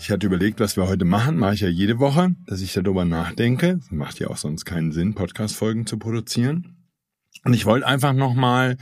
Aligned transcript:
Ich 0.00 0.10
hatte 0.10 0.26
überlegt, 0.26 0.60
was 0.60 0.76
wir 0.76 0.88
heute 0.88 1.04
machen, 1.04 1.36
mache 1.36 1.54
ich 1.54 1.60
ja 1.60 1.68
jede 1.68 1.98
Woche, 1.98 2.34
dass 2.46 2.60
ich 2.60 2.72
darüber 2.72 3.04
nachdenke. 3.04 3.76
Das 3.76 3.90
macht 3.90 4.20
ja 4.20 4.28
auch 4.28 4.36
sonst 4.36 4.64
keinen 4.64 4.92
Sinn, 4.92 5.14
Podcast-Folgen 5.14 5.86
zu 5.86 5.98
produzieren. 5.98 6.76
Und 7.44 7.52
ich 7.52 7.66
wollte 7.66 7.86
einfach 7.86 8.12
nochmal 8.12 8.76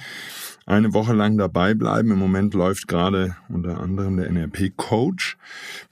eine 0.66 0.92
Woche 0.92 1.14
lang 1.14 1.38
dabei 1.38 1.74
bleiben. 1.74 2.10
Im 2.10 2.18
Moment 2.18 2.54
läuft 2.54 2.86
gerade 2.86 3.36
unter 3.48 3.80
anderem 3.80 4.16
der 4.18 4.28
NRP-Coach, 4.28 5.38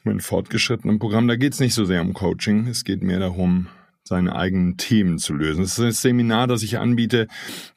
mein 0.03 0.21
fortgeschrittenen 0.21 0.99
Programm. 0.99 1.27
Da 1.27 1.37
geht 1.37 1.55
es 1.55 1.61
nicht 1.61 1.75
so 1.75 1.85
sehr 1.85 2.03
um 2.03 2.13
Coaching, 2.13 2.67
es 2.67 2.85
geht 2.85 3.03
mehr 3.03 3.21
darum, 3.21 3.69
seine 4.07 4.37
eigenen 4.37 4.77
Themen 4.77 5.19
zu 5.19 5.33
lösen. 5.33 5.63
Das 5.63 5.79
ist 5.79 5.85
ein 5.85 5.93
Seminar, 5.93 6.47
das 6.47 6.63
ich 6.63 6.79
anbiete, 6.79 7.27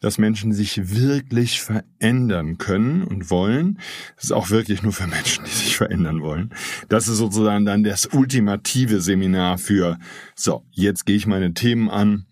dass 0.02 0.18
Menschen 0.18 0.52
sich 0.52 0.94
wirklich 0.94 1.62
verändern 1.62 2.58
können 2.58 3.04
und 3.04 3.30
wollen. 3.30 3.80
Das 4.16 4.26
ist 4.26 4.32
auch 4.34 4.50
wirklich 4.50 4.84
nur 4.84 4.92
für 4.92 5.08
Menschen, 5.08 5.46
die 5.46 5.52
sich 5.52 5.78
verändern 5.78 6.22
wollen. 6.22 6.54
Das 6.90 7.08
ist 7.08 7.18
sozusagen 7.18 7.66
dann 7.66 7.84
das 7.84 8.08
ultimative 8.08 9.00
Seminar 9.00 9.58
für, 9.58 9.98
so, 10.36 10.66
jetzt 10.72 11.06
gehe 11.06 11.16
ich 11.16 11.28
meine 11.28 11.54
Themen 11.54 11.90
an 11.90 12.26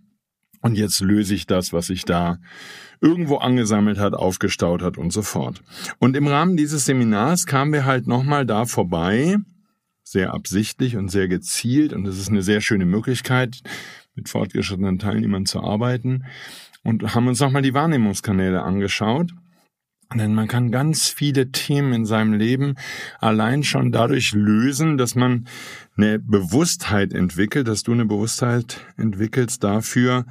und 0.61 0.75
jetzt 0.75 0.99
löse 0.99 1.33
ich 1.33 1.47
das, 1.47 1.71
was 1.71 1.87
sich 1.87 2.03
da 2.03 2.39
irgendwo 2.99 3.37
angesammelt 3.37 3.97
hat, 3.97 4.13
aufgestaut 4.13 4.81
hat 4.81 4.97
und 4.97 5.13
so 5.13 5.21
fort. 5.21 5.61
Und 5.99 6.17
im 6.17 6.27
Rahmen 6.27 6.57
dieses 6.57 6.85
Seminars 6.85 7.45
kamen 7.45 7.71
wir 7.71 7.85
halt 7.85 8.07
nochmal 8.07 8.45
da 8.45 8.65
vorbei, 8.65 9.37
sehr 10.05 10.33
absichtlich 10.33 10.95
und 10.95 11.09
sehr 11.09 11.27
gezielt 11.27 11.91
und 11.91 12.07
es 12.07 12.17
ist 12.17 12.29
eine 12.29 12.43
sehr 12.43 12.61
schöne 12.61 12.85
Möglichkeit, 12.85 13.61
mit 14.13 14.29
fortgeschrittenen 14.29 14.99
Teilnehmern 14.99 15.45
zu 15.45 15.61
arbeiten 15.61 16.25
und 16.83 17.15
haben 17.15 17.27
uns 17.27 17.39
nochmal 17.39 17.63
die 17.63 17.73
Wahrnehmungskanäle 17.73 18.61
angeschaut. 18.61 19.31
Denn 20.13 20.35
man 20.35 20.47
kann 20.47 20.71
ganz 20.71 21.09
viele 21.09 21.51
Themen 21.51 21.91
in 21.91 22.05
seinem 22.05 22.33
Leben 22.33 22.75
allein 23.19 23.63
schon 23.63 23.91
dadurch 23.91 24.33
lösen, 24.33 24.97
dass 24.97 25.15
man 25.15 25.47
eine 25.97 26.19
Bewusstheit 26.19 27.11
entwickelt, 27.11 27.67
dass 27.67 27.81
du 27.81 27.91
eine 27.91 28.05
Bewusstheit 28.05 28.81
entwickelst 28.97 29.63
dafür, 29.63 30.25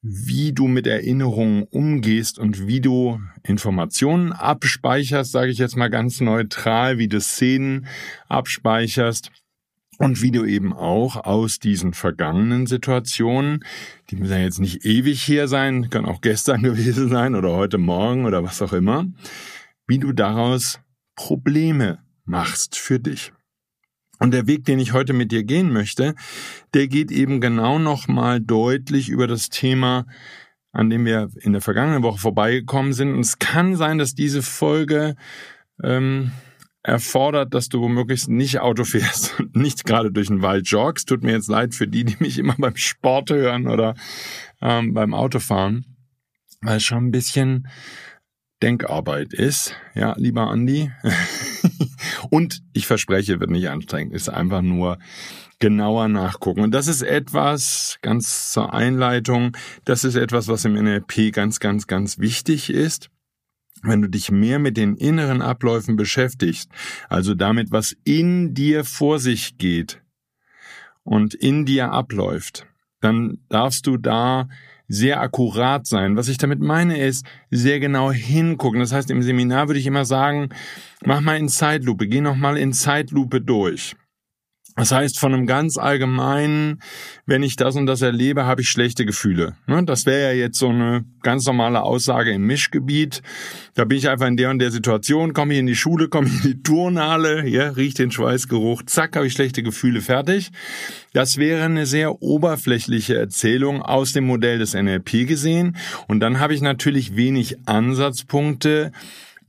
wie 0.00 0.52
du 0.52 0.68
mit 0.68 0.86
Erinnerungen 0.86 1.64
umgehst 1.64 2.38
und 2.38 2.66
wie 2.68 2.80
du 2.80 3.20
Informationen 3.42 4.32
abspeicherst, 4.32 5.32
sage 5.32 5.50
ich 5.50 5.58
jetzt 5.58 5.76
mal 5.76 5.90
ganz 5.90 6.20
neutral, 6.20 6.98
wie 6.98 7.08
du 7.08 7.20
Szenen 7.20 7.86
abspeicherst 8.28 9.32
und 9.98 10.22
wie 10.22 10.30
du 10.30 10.44
eben 10.44 10.72
auch 10.72 11.16
aus 11.16 11.58
diesen 11.58 11.92
vergangenen 11.92 12.66
Situationen, 12.66 13.64
die 14.10 14.16
müssen 14.16 14.32
ja 14.32 14.38
jetzt 14.38 14.60
nicht 14.60 14.84
ewig 14.84 15.20
hier 15.22 15.48
sein, 15.48 15.90
können 15.90 16.06
auch 16.06 16.20
gestern 16.20 16.62
gewesen 16.62 17.08
sein 17.08 17.34
oder 17.34 17.50
heute 17.50 17.78
Morgen 17.78 18.24
oder 18.24 18.44
was 18.44 18.62
auch 18.62 18.72
immer, 18.72 19.06
wie 19.88 19.98
du 19.98 20.12
daraus 20.12 20.80
Probleme 21.16 21.98
machst 22.24 22.78
für 22.78 23.00
dich. 23.00 23.32
Und 24.18 24.32
der 24.32 24.46
Weg, 24.46 24.64
den 24.64 24.78
ich 24.78 24.92
heute 24.92 25.12
mit 25.12 25.32
dir 25.32 25.44
gehen 25.44 25.72
möchte, 25.72 26.14
der 26.74 26.88
geht 26.88 27.10
eben 27.10 27.40
genau 27.40 27.78
nochmal 27.78 28.40
deutlich 28.40 29.08
über 29.08 29.26
das 29.26 29.48
Thema, 29.48 30.06
an 30.72 30.90
dem 30.90 31.04
wir 31.04 31.30
in 31.40 31.52
der 31.52 31.62
vergangenen 31.62 32.02
Woche 32.02 32.18
vorbeigekommen 32.18 32.92
sind. 32.92 33.14
Und 33.14 33.20
es 33.20 33.38
kann 33.38 33.76
sein, 33.76 33.98
dass 33.98 34.14
diese 34.14 34.42
Folge 34.42 35.16
ähm, 35.82 36.32
erfordert, 36.82 37.54
dass 37.54 37.68
du 37.68 37.80
womöglich 37.80 38.28
nicht 38.28 38.60
Auto 38.60 38.84
fährst 38.84 39.34
und 39.40 39.56
nicht 39.56 39.84
gerade 39.84 40.10
durch 40.10 40.28
den 40.28 40.42
Wald 40.42 40.68
joggst. 40.68 41.08
Tut 41.08 41.22
mir 41.22 41.32
jetzt 41.32 41.48
leid 41.48 41.74
für 41.74 41.86
die, 41.86 42.04
die 42.04 42.16
mich 42.18 42.38
immer 42.38 42.54
beim 42.58 42.76
Sport 42.76 43.30
hören 43.30 43.68
oder 43.68 43.94
ähm, 44.60 44.94
beim 44.94 45.14
Autofahren, 45.14 45.84
weil 46.60 46.78
es 46.78 46.84
schon 46.84 47.06
ein 47.06 47.10
bisschen 47.10 47.68
Denkarbeit 48.62 49.32
ist. 49.32 49.74
Ja, 49.94 50.14
lieber 50.16 50.48
Andi. 50.48 50.90
Und 52.30 52.62
ich 52.72 52.86
verspreche, 52.86 53.40
wird 53.40 53.50
nicht 53.50 53.68
anstrengend, 53.68 54.12
ist 54.12 54.28
einfach 54.28 54.62
nur 54.62 54.98
genauer 55.58 56.08
nachgucken. 56.08 56.60
Und 56.60 56.72
das 56.72 56.88
ist 56.88 57.02
etwas, 57.02 57.98
ganz 58.02 58.52
zur 58.52 58.72
Einleitung, 58.74 59.56
das 59.84 60.04
ist 60.04 60.14
etwas, 60.14 60.48
was 60.48 60.64
im 60.64 60.74
NLP 60.74 61.32
ganz, 61.32 61.60
ganz, 61.60 61.86
ganz 61.86 62.18
wichtig 62.18 62.70
ist. 62.70 63.10
Wenn 63.82 64.02
du 64.02 64.08
dich 64.08 64.30
mehr 64.30 64.58
mit 64.58 64.76
den 64.76 64.96
inneren 64.96 65.40
Abläufen 65.40 65.96
beschäftigst, 65.96 66.70
also 67.08 67.34
damit, 67.34 67.70
was 67.70 67.96
in 68.04 68.54
dir 68.54 68.84
vor 68.84 69.20
sich 69.20 69.56
geht 69.56 70.02
und 71.04 71.34
in 71.34 71.64
dir 71.64 71.92
abläuft, 71.92 72.66
dann 73.00 73.38
darfst 73.48 73.86
du 73.86 73.96
da 73.96 74.48
sehr 74.88 75.20
akkurat 75.20 75.86
sein. 75.86 76.16
Was 76.16 76.28
ich 76.28 76.38
damit 76.38 76.60
meine 76.60 76.98
ist, 76.98 77.26
sehr 77.50 77.78
genau 77.78 78.10
hingucken. 78.10 78.80
Das 78.80 78.92
heißt, 78.92 79.10
im 79.10 79.22
Seminar 79.22 79.68
würde 79.68 79.78
ich 79.78 79.86
immer 79.86 80.04
sagen, 80.04 80.48
mach 81.04 81.20
mal 81.20 81.36
in 81.36 81.48
Zeitlupe, 81.48 82.08
geh 82.08 82.20
noch 82.20 82.36
mal 82.36 82.56
in 82.56 82.72
Zeitlupe 82.72 83.40
durch. 83.40 83.94
Das 84.78 84.92
heißt, 84.92 85.18
von 85.18 85.34
einem 85.34 85.46
ganz 85.46 85.76
allgemeinen, 85.76 86.80
wenn 87.26 87.42
ich 87.42 87.56
das 87.56 87.74
und 87.74 87.86
das 87.86 88.00
erlebe, 88.00 88.46
habe 88.46 88.62
ich 88.62 88.68
schlechte 88.68 89.04
Gefühle. 89.04 89.56
Ne, 89.66 89.82
das 89.84 90.06
wäre 90.06 90.32
ja 90.32 90.32
jetzt 90.32 90.56
so 90.56 90.68
eine 90.68 91.04
ganz 91.22 91.44
normale 91.46 91.82
Aussage 91.82 92.30
im 92.30 92.46
Mischgebiet. 92.46 93.20
Da 93.74 93.84
bin 93.84 93.98
ich 93.98 94.08
einfach 94.08 94.28
in 94.28 94.36
der 94.36 94.50
und 94.50 94.60
der 94.60 94.70
Situation, 94.70 95.32
komme 95.32 95.54
ich 95.54 95.58
in 95.58 95.66
die 95.66 95.74
Schule, 95.74 96.08
komme 96.08 96.28
ich 96.28 96.44
in 96.44 96.52
die 96.52 96.62
Turnhalle, 96.62 97.48
ja, 97.48 97.70
riecht 97.70 97.98
den 97.98 98.12
Schweißgeruch, 98.12 98.84
zack, 98.86 99.16
habe 99.16 99.26
ich 99.26 99.32
schlechte 99.32 99.64
Gefühle, 99.64 100.00
fertig. 100.00 100.52
Das 101.12 101.38
wäre 101.38 101.64
eine 101.64 101.84
sehr 101.84 102.22
oberflächliche 102.22 103.16
Erzählung 103.16 103.82
aus 103.82 104.12
dem 104.12 104.26
Modell 104.26 104.60
des 104.60 104.74
NLP 104.74 105.26
gesehen. 105.26 105.76
Und 106.06 106.20
dann 106.20 106.38
habe 106.38 106.54
ich 106.54 106.60
natürlich 106.60 107.16
wenig 107.16 107.56
Ansatzpunkte, 107.66 108.92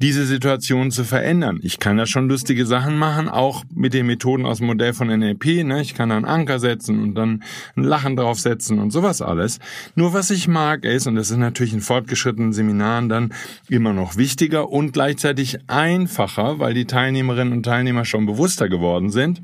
diese 0.02 0.26
Situation 0.26 0.92
zu 0.92 1.04
verändern. 1.04 1.60
Ich 1.62 1.80
kann 1.80 1.98
da 1.98 2.06
schon 2.06 2.30
lustige 2.30 2.66
Sachen 2.66 2.98
machen, 2.98 3.28
auch 3.28 3.64
mit 3.74 3.94
den 3.94 4.08
Methoden 4.08 4.46
aus 4.46 4.60
dem 4.60 4.68
Modell 4.68 4.94
von 4.94 5.08
NLP. 5.08 5.64
Ne? 5.66 5.82
Ich 5.82 5.94
kann 5.94 6.10
da 6.10 6.16
einen 6.16 6.26
Anker 6.26 6.60
setzen 6.60 7.02
und 7.02 7.16
dann 7.16 7.44
ein 7.76 7.84
Lachen 7.84 8.16
draufsetzen 8.16 8.80
und 8.80 8.92
sowas 8.92 9.22
alles. 9.22 9.60
Nur 9.96 10.14
was 10.14 10.30
ich 10.32 10.48
mag 10.48 10.86
ist, 10.86 11.08
und 11.08 11.16
das 11.16 11.32
ist 11.32 11.38
natürlich 11.38 11.74
in 11.74 11.82
fortgeschrittenen 11.82 12.54
Seminaren 12.54 13.10
dann 13.10 13.34
immer 13.68 13.94
noch 13.94 14.16
wichtiger 14.16 14.70
und 14.70 14.94
gleichzeitig 14.94 15.60
einfacher, 15.68 16.60
weil 16.60 16.74
die 16.74 16.86
Teilnehmerinnen 16.86 17.54
und 17.54 17.64
Teilnehmer 17.64 18.06
schon 18.06 18.26
bewusster 18.26 18.70
geworden 18.70 19.10
sind, 19.10 19.42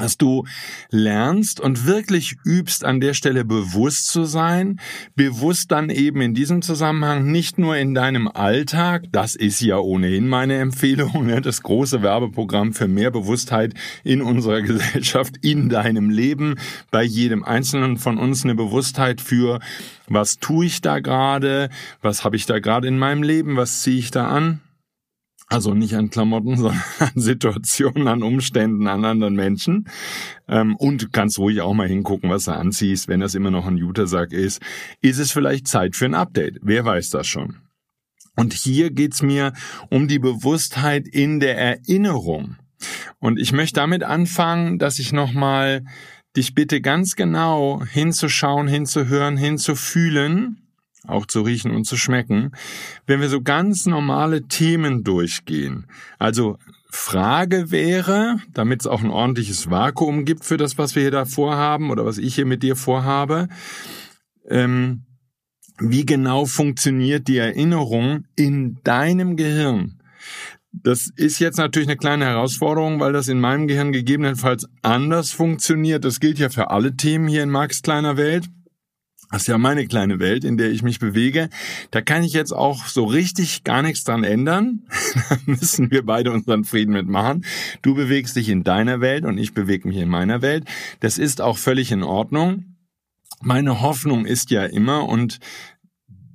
dass 0.00 0.16
du 0.16 0.44
lernst 0.90 1.60
und 1.60 1.86
wirklich 1.86 2.36
übst, 2.44 2.84
an 2.84 3.00
der 3.00 3.14
Stelle 3.14 3.44
bewusst 3.44 4.06
zu 4.06 4.24
sein, 4.24 4.80
bewusst 5.14 5.70
dann 5.70 5.90
eben 5.90 6.20
in 6.20 6.34
diesem 6.34 6.62
Zusammenhang 6.62 7.30
nicht 7.30 7.58
nur 7.58 7.76
in 7.76 7.94
deinem 7.94 8.28
Alltag, 8.28 9.04
das 9.12 9.36
ist 9.36 9.60
ja 9.60 9.78
ohnehin 9.78 10.28
meine 10.28 10.58
Empfehlung, 10.58 11.26
ne, 11.26 11.40
das 11.40 11.62
große 11.62 12.02
Werbeprogramm 12.02 12.72
für 12.72 12.88
mehr 12.88 13.10
Bewusstheit 13.10 13.74
in 14.04 14.22
unserer 14.22 14.62
Gesellschaft, 14.70 15.36
in 15.42 15.68
deinem 15.68 16.10
Leben, 16.10 16.56
bei 16.90 17.02
jedem 17.02 17.44
Einzelnen 17.44 17.96
von 17.98 18.18
uns 18.18 18.44
eine 18.44 18.54
Bewusstheit 18.54 19.20
für, 19.20 19.60
was 20.08 20.38
tue 20.38 20.66
ich 20.66 20.80
da 20.80 21.00
gerade, 21.00 21.70
was 22.02 22.24
habe 22.24 22.36
ich 22.36 22.46
da 22.46 22.58
gerade 22.58 22.88
in 22.88 22.98
meinem 22.98 23.22
Leben, 23.22 23.56
was 23.56 23.82
ziehe 23.82 23.98
ich 23.98 24.10
da 24.10 24.28
an, 24.28 24.60
also 25.50 25.74
nicht 25.74 25.94
an 25.94 26.08
Klamotten, 26.10 26.56
sondern 26.56 26.80
an 27.00 27.12
Situationen, 27.14 28.08
an 28.08 28.22
Umständen, 28.22 28.86
an 28.86 29.04
anderen 29.04 29.34
Menschen. 29.34 29.88
Ähm, 30.48 30.76
und 30.76 31.12
kannst 31.12 31.38
ruhig 31.38 31.60
auch 31.60 31.74
mal 31.74 31.88
hingucken, 31.88 32.30
was 32.30 32.44
du 32.44 32.52
anziehst. 32.52 33.08
Wenn 33.08 33.20
das 33.20 33.34
immer 33.34 33.50
noch 33.50 33.66
ein 33.66 33.76
Jutersack 33.76 34.32
ist, 34.32 34.62
ist 35.02 35.18
es 35.18 35.32
vielleicht 35.32 35.68
Zeit 35.68 35.96
für 35.96 36.06
ein 36.06 36.14
Update. 36.14 36.58
Wer 36.62 36.84
weiß 36.84 37.10
das 37.10 37.26
schon. 37.26 37.56
Und 38.36 38.54
hier 38.54 38.90
geht's 38.90 39.22
mir 39.22 39.52
um 39.90 40.08
die 40.08 40.18
Bewusstheit 40.18 41.06
in 41.06 41.40
der 41.40 41.58
Erinnerung. 41.58 42.56
Und 43.18 43.38
ich 43.38 43.52
möchte 43.52 43.80
damit 43.80 44.02
anfangen, 44.02 44.78
dass 44.78 44.98
ich 44.98 45.12
nochmal 45.12 45.84
dich 46.36 46.54
bitte 46.54 46.80
ganz 46.80 47.16
genau 47.16 47.82
hinzuschauen, 47.84 48.68
hinzuhören, 48.68 49.36
hinzufühlen, 49.36 50.69
auch 51.06 51.26
zu 51.26 51.42
riechen 51.42 51.70
und 51.70 51.84
zu 51.84 51.96
schmecken, 51.96 52.52
wenn 53.06 53.20
wir 53.20 53.28
so 53.28 53.40
ganz 53.40 53.86
normale 53.86 54.42
Themen 54.48 55.04
durchgehen. 55.04 55.86
Also 56.18 56.58
Frage 56.90 57.70
wäre, 57.70 58.38
damit 58.52 58.80
es 58.80 58.86
auch 58.86 59.02
ein 59.02 59.10
ordentliches 59.10 59.70
Vakuum 59.70 60.24
gibt 60.24 60.44
für 60.44 60.56
das, 60.56 60.76
was 60.76 60.94
wir 60.94 61.02
hier 61.02 61.10
da 61.10 61.24
vorhaben 61.24 61.90
oder 61.90 62.04
was 62.04 62.18
ich 62.18 62.34
hier 62.34 62.46
mit 62.46 62.62
dir 62.62 62.76
vorhabe, 62.76 63.48
ähm, 64.48 65.04
wie 65.78 66.04
genau 66.04 66.44
funktioniert 66.44 67.28
die 67.28 67.38
Erinnerung 67.38 68.24
in 68.36 68.78
deinem 68.84 69.36
Gehirn? 69.36 70.00
Das 70.72 71.10
ist 71.16 71.38
jetzt 71.38 71.56
natürlich 71.56 71.88
eine 71.88 71.96
kleine 71.96 72.26
Herausforderung, 72.26 73.00
weil 73.00 73.12
das 73.12 73.28
in 73.28 73.40
meinem 73.40 73.66
Gehirn 73.66 73.92
gegebenenfalls 73.92 74.66
anders 74.82 75.32
funktioniert. 75.32 76.04
Das 76.04 76.20
gilt 76.20 76.38
ja 76.38 76.48
für 76.48 76.70
alle 76.70 76.96
Themen 76.96 77.26
hier 77.26 77.42
in 77.42 77.50
Max 77.50 77.82
kleiner 77.82 78.16
Welt. 78.16 78.48
Das 79.30 79.42
ist 79.42 79.46
ja 79.46 79.58
meine 79.58 79.86
kleine 79.86 80.18
Welt, 80.18 80.44
in 80.44 80.56
der 80.56 80.72
ich 80.72 80.82
mich 80.82 80.98
bewege. 80.98 81.50
Da 81.92 82.00
kann 82.00 82.24
ich 82.24 82.32
jetzt 82.32 82.52
auch 82.52 82.86
so 82.86 83.04
richtig 83.04 83.62
gar 83.62 83.80
nichts 83.82 84.02
dran 84.02 84.24
ändern. 84.24 84.82
da 85.30 85.36
müssen 85.46 85.90
wir 85.90 86.04
beide 86.04 86.32
unseren 86.32 86.64
Frieden 86.64 86.92
mitmachen. 86.92 87.44
Du 87.80 87.94
bewegst 87.94 88.34
dich 88.34 88.48
in 88.48 88.64
deiner 88.64 89.00
Welt 89.00 89.24
und 89.24 89.38
ich 89.38 89.54
bewege 89.54 89.86
mich 89.86 89.98
in 89.98 90.08
meiner 90.08 90.42
Welt. 90.42 90.64
Das 90.98 91.16
ist 91.16 91.40
auch 91.40 91.58
völlig 91.58 91.92
in 91.92 92.02
Ordnung. 92.02 92.76
Meine 93.42 93.80
Hoffnung 93.80 94.26
ist 94.26 94.50
ja 94.50 94.64
immer, 94.64 95.08
und 95.08 95.38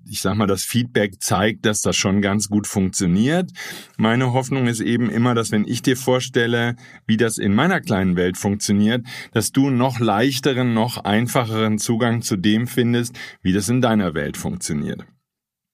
ich 0.10 0.22
sag 0.22 0.36
mal, 0.36 0.48
das 0.48 0.64
Feedback 0.64 1.22
zeigt, 1.22 1.66
dass 1.66 1.82
das 1.82 1.96
schon 1.96 2.22
ganz 2.22 2.50
gut 2.50 2.68
funktioniert. 2.68 3.52
Meine 3.98 4.34
Hoffnung 4.34 4.68
ist 4.68 4.82
eben 4.82 5.10
immer, 5.10 5.36
dass 5.36 5.52
wenn 5.52 5.68
ich 5.68 5.82
dir 5.82 5.98
vorstelle, 5.98 6.76
wie 7.08 7.18
das 7.18 7.38
in 7.38 7.54
meiner 7.54 7.82
kleinen 7.82 8.16
Welt 8.16 8.38
funktioniert, 8.38 9.06
dass 9.32 9.52
du 9.52 9.70
noch 9.70 10.00
leichteren, 10.00 10.74
noch 10.74 11.04
einfacheren 11.04 11.78
Zugang 11.78 12.22
zu 12.22 12.38
dem 12.38 12.68
findest, 12.68 13.18
wie 13.42 13.54
das 13.54 13.70
in 13.70 13.82
deiner 13.82 14.14
Welt 14.14 14.38
funktioniert. 14.38 15.06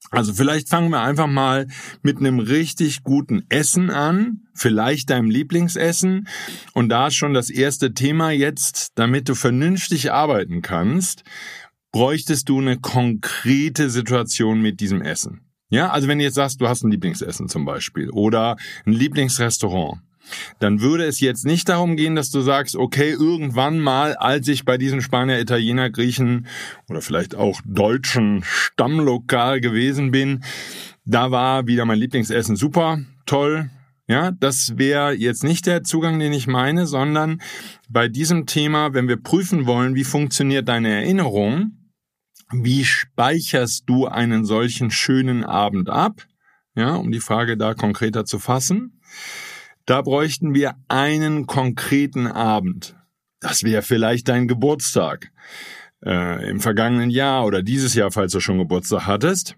Also 0.09 0.33
vielleicht 0.33 0.67
fangen 0.67 0.89
wir 0.89 1.01
einfach 1.01 1.27
mal 1.27 1.67
mit 2.01 2.17
einem 2.17 2.39
richtig 2.39 3.03
guten 3.03 3.45
Essen 3.47 3.89
an, 3.89 4.41
vielleicht 4.53 5.09
deinem 5.09 5.29
Lieblingsessen. 5.29 6.27
Und 6.73 6.89
da 6.89 7.07
ist 7.07 7.15
schon 7.15 7.33
das 7.33 7.49
erste 7.49 7.93
Thema 7.93 8.31
jetzt, 8.31 8.89
damit 8.95 9.29
du 9.29 9.35
vernünftig 9.35 10.11
arbeiten 10.11 10.61
kannst, 10.61 11.23
bräuchtest 11.91 12.49
du 12.49 12.59
eine 12.59 12.77
konkrete 12.79 13.89
Situation 13.89 14.61
mit 14.61 14.79
diesem 14.79 15.01
Essen. 15.01 15.41
Ja, 15.69 15.89
also 15.89 16.07
wenn 16.07 16.19
du 16.19 16.25
jetzt 16.25 16.35
sagst, 16.35 16.59
du 16.59 16.67
hast 16.67 16.83
ein 16.83 16.91
Lieblingsessen 16.91 17.47
zum 17.47 17.65
Beispiel 17.65 18.09
oder 18.09 18.57
ein 18.85 18.93
Lieblingsrestaurant, 18.93 20.01
dann 20.59 20.81
würde 20.81 21.05
es 21.05 21.19
jetzt 21.19 21.45
nicht 21.45 21.69
darum 21.69 21.95
gehen, 21.95 22.15
dass 22.15 22.29
du 22.29 22.41
sagst, 22.41 22.75
okay, 22.75 23.11
irgendwann 23.11 23.79
mal, 23.79 24.15
als 24.15 24.47
ich 24.47 24.65
bei 24.65 24.77
diesem 24.77 25.01
Spanier, 25.01 25.39
Italiener, 25.39 25.89
Griechen 25.89 26.47
oder 26.89 27.01
vielleicht 27.01 27.35
auch 27.35 27.61
deutschen 27.65 28.43
Stammlokal 28.43 29.61
gewesen 29.61 30.11
bin, 30.11 30.43
da 31.05 31.31
war 31.31 31.67
wieder 31.67 31.85
mein 31.85 31.99
Lieblingsessen 31.99 32.55
super, 32.55 32.99
toll. 33.25 33.69
Ja, 34.07 34.31
das 34.31 34.77
wäre 34.77 35.13
jetzt 35.13 35.43
nicht 35.43 35.65
der 35.67 35.83
Zugang, 35.83 36.19
den 36.19 36.33
ich 36.33 36.45
meine, 36.45 36.85
sondern 36.85 37.41
bei 37.89 38.09
diesem 38.09 38.45
Thema, 38.45 38.93
wenn 38.93 39.07
wir 39.07 39.17
prüfen 39.17 39.65
wollen, 39.67 39.95
wie 39.95 40.03
funktioniert 40.03 40.67
deine 40.67 40.89
Erinnerung, 40.89 41.77
wie 42.51 42.85
speicherst 42.85 43.83
du 43.87 44.07
einen 44.07 44.45
solchen 44.45 44.91
schönen 44.91 45.43
Abend 45.43 45.89
ab? 45.89 46.25
Ja, 46.75 46.95
um 46.95 47.11
die 47.11 47.19
Frage 47.19 47.57
da 47.57 47.73
konkreter 47.73 48.25
zu 48.25 48.39
fassen. 48.39 49.01
Da 49.85 50.01
bräuchten 50.01 50.53
wir 50.53 50.75
einen 50.87 51.47
konkreten 51.47 52.27
Abend. 52.27 52.95
Das 53.39 53.63
wäre 53.63 53.81
vielleicht 53.81 54.29
dein 54.29 54.47
Geburtstag 54.47 55.31
äh, 56.05 56.49
im 56.49 56.59
vergangenen 56.59 57.09
Jahr 57.09 57.45
oder 57.45 57.61
dieses 57.61 57.95
Jahr, 57.95 58.11
falls 58.11 58.31
du 58.31 58.39
schon 58.39 58.57
Geburtstag 58.57 59.07
hattest 59.07 59.55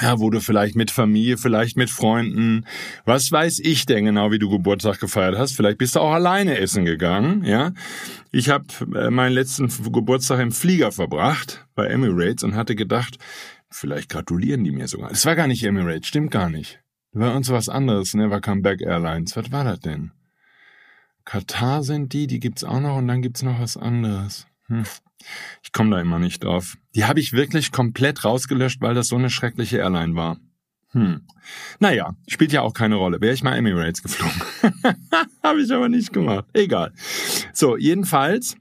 ja, 0.00 0.18
wo 0.18 0.30
du 0.30 0.40
vielleicht 0.40 0.74
mit 0.74 0.90
Familie, 0.90 1.38
vielleicht 1.38 1.76
mit 1.76 1.90
Freunden, 1.90 2.66
was 3.04 3.30
weiß 3.30 3.60
ich 3.60 3.86
denn 3.86 4.04
genau, 4.04 4.32
wie 4.32 4.38
du 4.38 4.50
Geburtstag 4.50 4.98
gefeiert 4.98 5.38
hast. 5.38 5.54
Vielleicht 5.54 5.78
bist 5.78 5.94
du 5.94 6.00
auch 6.00 6.12
alleine 6.12 6.58
essen 6.58 6.84
gegangen, 6.84 7.44
ja. 7.44 7.72
Ich 8.32 8.48
habe 8.48 8.64
äh, 8.94 9.10
meinen 9.10 9.32
letzten 9.32 9.68
Geburtstag 9.92 10.40
im 10.40 10.52
Flieger 10.52 10.90
verbracht 10.90 11.66
bei 11.74 11.86
Emirates 11.86 12.42
und 12.42 12.56
hatte 12.56 12.74
gedacht, 12.74 13.18
vielleicht 13.70 14.08
gratulieren 14.08 14.64
die 14.64 14.72
mir 14.72 14.88
sogar. 14.88 15.10
Es 15.10 15.24
war 15.26 15.36
gar 15.36 15.46
nicht 15.46 15.62
Emirates, 15.62 16.08
stimmt 16.08 16.30
gar 16.30 16.50
nicht. 16.50 16.80
War 17.12 17.36
uns 17.36 17.48
was 17.50 17.68
anderes, 17.68 18.14
Never 18.14 18.40
Come 18.40 18.62
Back 18.62 18.80
Airlines. 18.80 19.36
Was 19.36 19.52
war 19.52 19.62
das 19.62 19.78
denn? 19.78 20.10
Katar 21.24 21.84
sind 21.84 22.12
die, 22.12 22.26
die 22.26 22.40
gibt's 22.40 22.64
auch 22.64 22.80
noch 22.80 22.96
und 22.96 23.06
dann 23.06 23.22
gibt's 23.22 23.42
noch 23.42 23.60
was 23.60 23.76
anderes. 23.76 24.46
Hm. 24.66 24.82
Ich 25.62 25.72
komme 25.72 25.90
da 25.90 26.00
immer 26.00 26.18
nicht 26.18 26.44
drauf. 26.44 26.76
Die 26.94 27.04
habe 27.04 27.20
ich 27.20 27.32
wirklich 27.32 27.72
komplett 27.72 28.24
rausgelöscht, 28.24 28.80
weil 28.80 28.94
das 28.94 29.08
so 29.08 29.16
eine 29.16 29.30
schreckliche 29.30 29.78
Airline 29.78 30.14
war. 30.14 30.38
Hm. 30.94 31.22
Naja, 31.80 32.14
spielt 32.28 32.52
ja 32.52 32.62
auch 32.62 32.72
keine 32.72 32.94
Rolle. 32.94 33.20
Wäre 33.20 33.34
ich 33.34 33.42
mal 33.42 33.56
Emirates 33.56 34.02
geflogen. 34.02 34.40
habe 35.42 35.60
ich 35.60 35.72
aber 35.72 35.88
nicht 35.88 36.12
gemacht. 36.12 36.46
Egal. 36.52 36.92
So, 37.52 37.76
jedenfalls, 37.76 38.56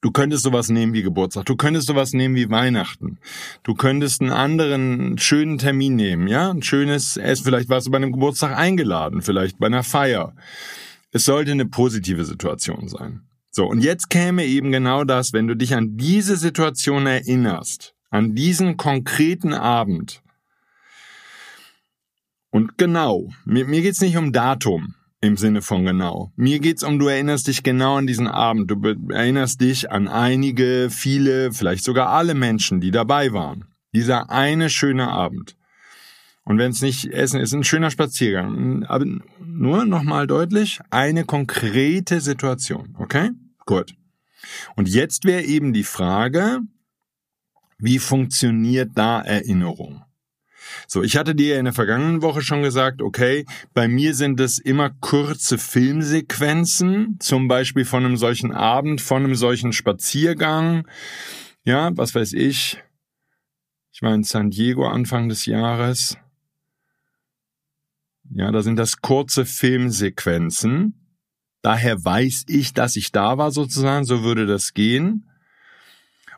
du 0.00 0.10
könntest 0.10 0.44
sowas 0.44 0.70
nehmen 0.70 0.94
wie 0.94 1.02
Geburtstag. 1.02 1.44
Du 1.44 1.56
könntest 1.56 1.86
sowas 1.86 2.14
nehmen 2.14 2.34
wie 2.34 2.50
Weihnachten. 2.50 3.18
Du 3.62 3.74
könntest 3.74 4.22
einen 4.22 4.32
anderen 4.32 5.18
schönen 5.18 5.58
Termin 5.58 5.94
nehmen, 5.94 6.26
ja? 6.26 6.50
Ein 6.50 6.62
schönes 6.62 7.18
Essen. 7.18 7.44
Vielleicht 7.44 7.68
warst 7.68 7.86
du 7.86 7.90
bei 7.90 7.98
einem 7.98 8.12
Geburtstag 8.12 8.56
eingeladen. 8.56 9.20
Vielleicht 9.20 9.58
bei 9.58 9.66
einer 9.66 9.84
Feier. 9.84 10.34
Es 11.12 11.24
sollte 11.24 11.50
eine 11.52 11.66
positive 11.66 12.24
Situation 12.24 12.88
sein. 12.88 13.20
So, 13.60 13.66
und 13.66 13.84
jetzt 13.84 14.08
käme 14.08 14.46
eben 14.46 14.72
genau 14.72 15.04
das, 15.04 15.34
wenn 15.34 15.46
du 15.46 15.54
dich 15.54 15.74
an 15.74 15.98
diese 15.98 16.38
Situation 16.38 17.04
erinnerst, 17.06 17.94
an 18.08 18.34
diesen 18.34 18.78
konkreten 18.78 19.52
Abend. 19.52 20.22
Und 22.48 22.78
genau, 22.78 23.28
mir, 23.44 23.66
mir 23.66 23.82
geht's 23.82 24.00
nicht 24.00 24.16
um 24.16 24.32
Datum 24.32 24.94
im 25.20 25.36
Sinne 25.36 25.60
von 25.60 25.84
genau. 25.84 26.32
Mir 26.36 26.58
geht's 26.58 26.82
um, 26.82 26.98
du 26.98 27.08
erinnerst 27.08 27.48
dich 27.48 27.62
genau 27.62 27.96
an 27.96 28.06
diesen 28.06 28.28
Abend. 28.28 28.70
Du 28.70 28.82
erinnerst 29.10 29.60
dich 29.60 29.92
an 29.92 30.08
einige, 30.08 30.88
viele, 30.88 31.52
vielleicht 31.52 31.84
sogar 31.84 32.08
alle 32.08 32.32
Menschen, 32.32 32.80
die 32.80 32.90
dabei 32.90 33.34
waren. 33.34 33.66
Dieser 33.92 34.30
eine 34.30 34.70
schöne 34.70 35.08
Abend. 35.08 35.54
Und 36.44 36.56
wenn 36.56 36.70
es 36.70 36.80
nicht 36.80 37.12
Essen 37.12 37.38
ist, 37.38 37.52
ein 37.52 37.64
schöner 37.64 37.90
Spaziergang. 37.90 38.84
Aber 38.84 39.04
nur 39.44 39.84
nochmal 39.84 40.26
deutlich, 40.26 40.80
eine 40.88 41.26
konkrete 41.26 42.22
Situation, 42.22 42.96
okay? 42.98 43.32
Gut. 43.70 43.94
Und 44.74 44.88
jetzt 44.88 45.24
wäre 45.24 45.44
eben 45.44 45.72
die 45.72 45.84
Frage, 45.84 46.58
wie 47.78 48.00
funktioniert 48.00 48.90
da 48.96 49.22
Erinnerung? 49.22 50.04
So, 50.88 51.04
ich 51.04 51.16
hatte 51.16 51.36
dir 51.36 51.56
in 51.56 51.66
der 51.66 51.72
vergangenen 51.72 52.20
Woche 52.20 52.42
schon 52.42 52.62
gesagt, 52.62 53.00
okay, 53.00 53.46
bei 53.72 53.86
mir 53.86 54.16
sind 54.16 54.40
es 54.40 54.58
immer 54.58 54.90
kurze 54.90 55.56
Filmsequenzen, 55.56 57.18
zum 57.20 57.46
Beispiel 57.46 57.84
von 57.84 58.04
einem 58.04 58.16
solchen 58.16 58.50
Abend, 58.50 59.00
von 59.00 59.22
einem 59.22 59.36
solchen 59.36 59.72
Spaziergang. 59.72 60.88
Ja, 61.62 61.96
was 61.96 62.12
weiß 62.12 62.32
ich. 62.32 62.82
Ich 63.92 64.02
war 64.02 64.12
in 64.12 64.24
San 64.24 64.50
Diego 64.50 64.88
Anfang 64.88 65.28
des 65.28 65.46
Jahres. 65.46 66.18
Ja, 68.32 68.50
da 68.50 68.62
sind 68.62 68.80
das 68.80 69.00
kurze 69.00 69.46
Filmsequenzen. 69.46 70.99
Daher 71.62 72.02
weiß 72.02 72.44
ich, 72.48 72.72
dass 72.72 72.96
ich 72.96 73.12
da 73.12 73.38
war 73.38 73.50
sozusagen, 73.50 74.04
so 74.04 74.22
würde 74.22 74.46
das 74.46 74.72
gehen. 74.72 75.28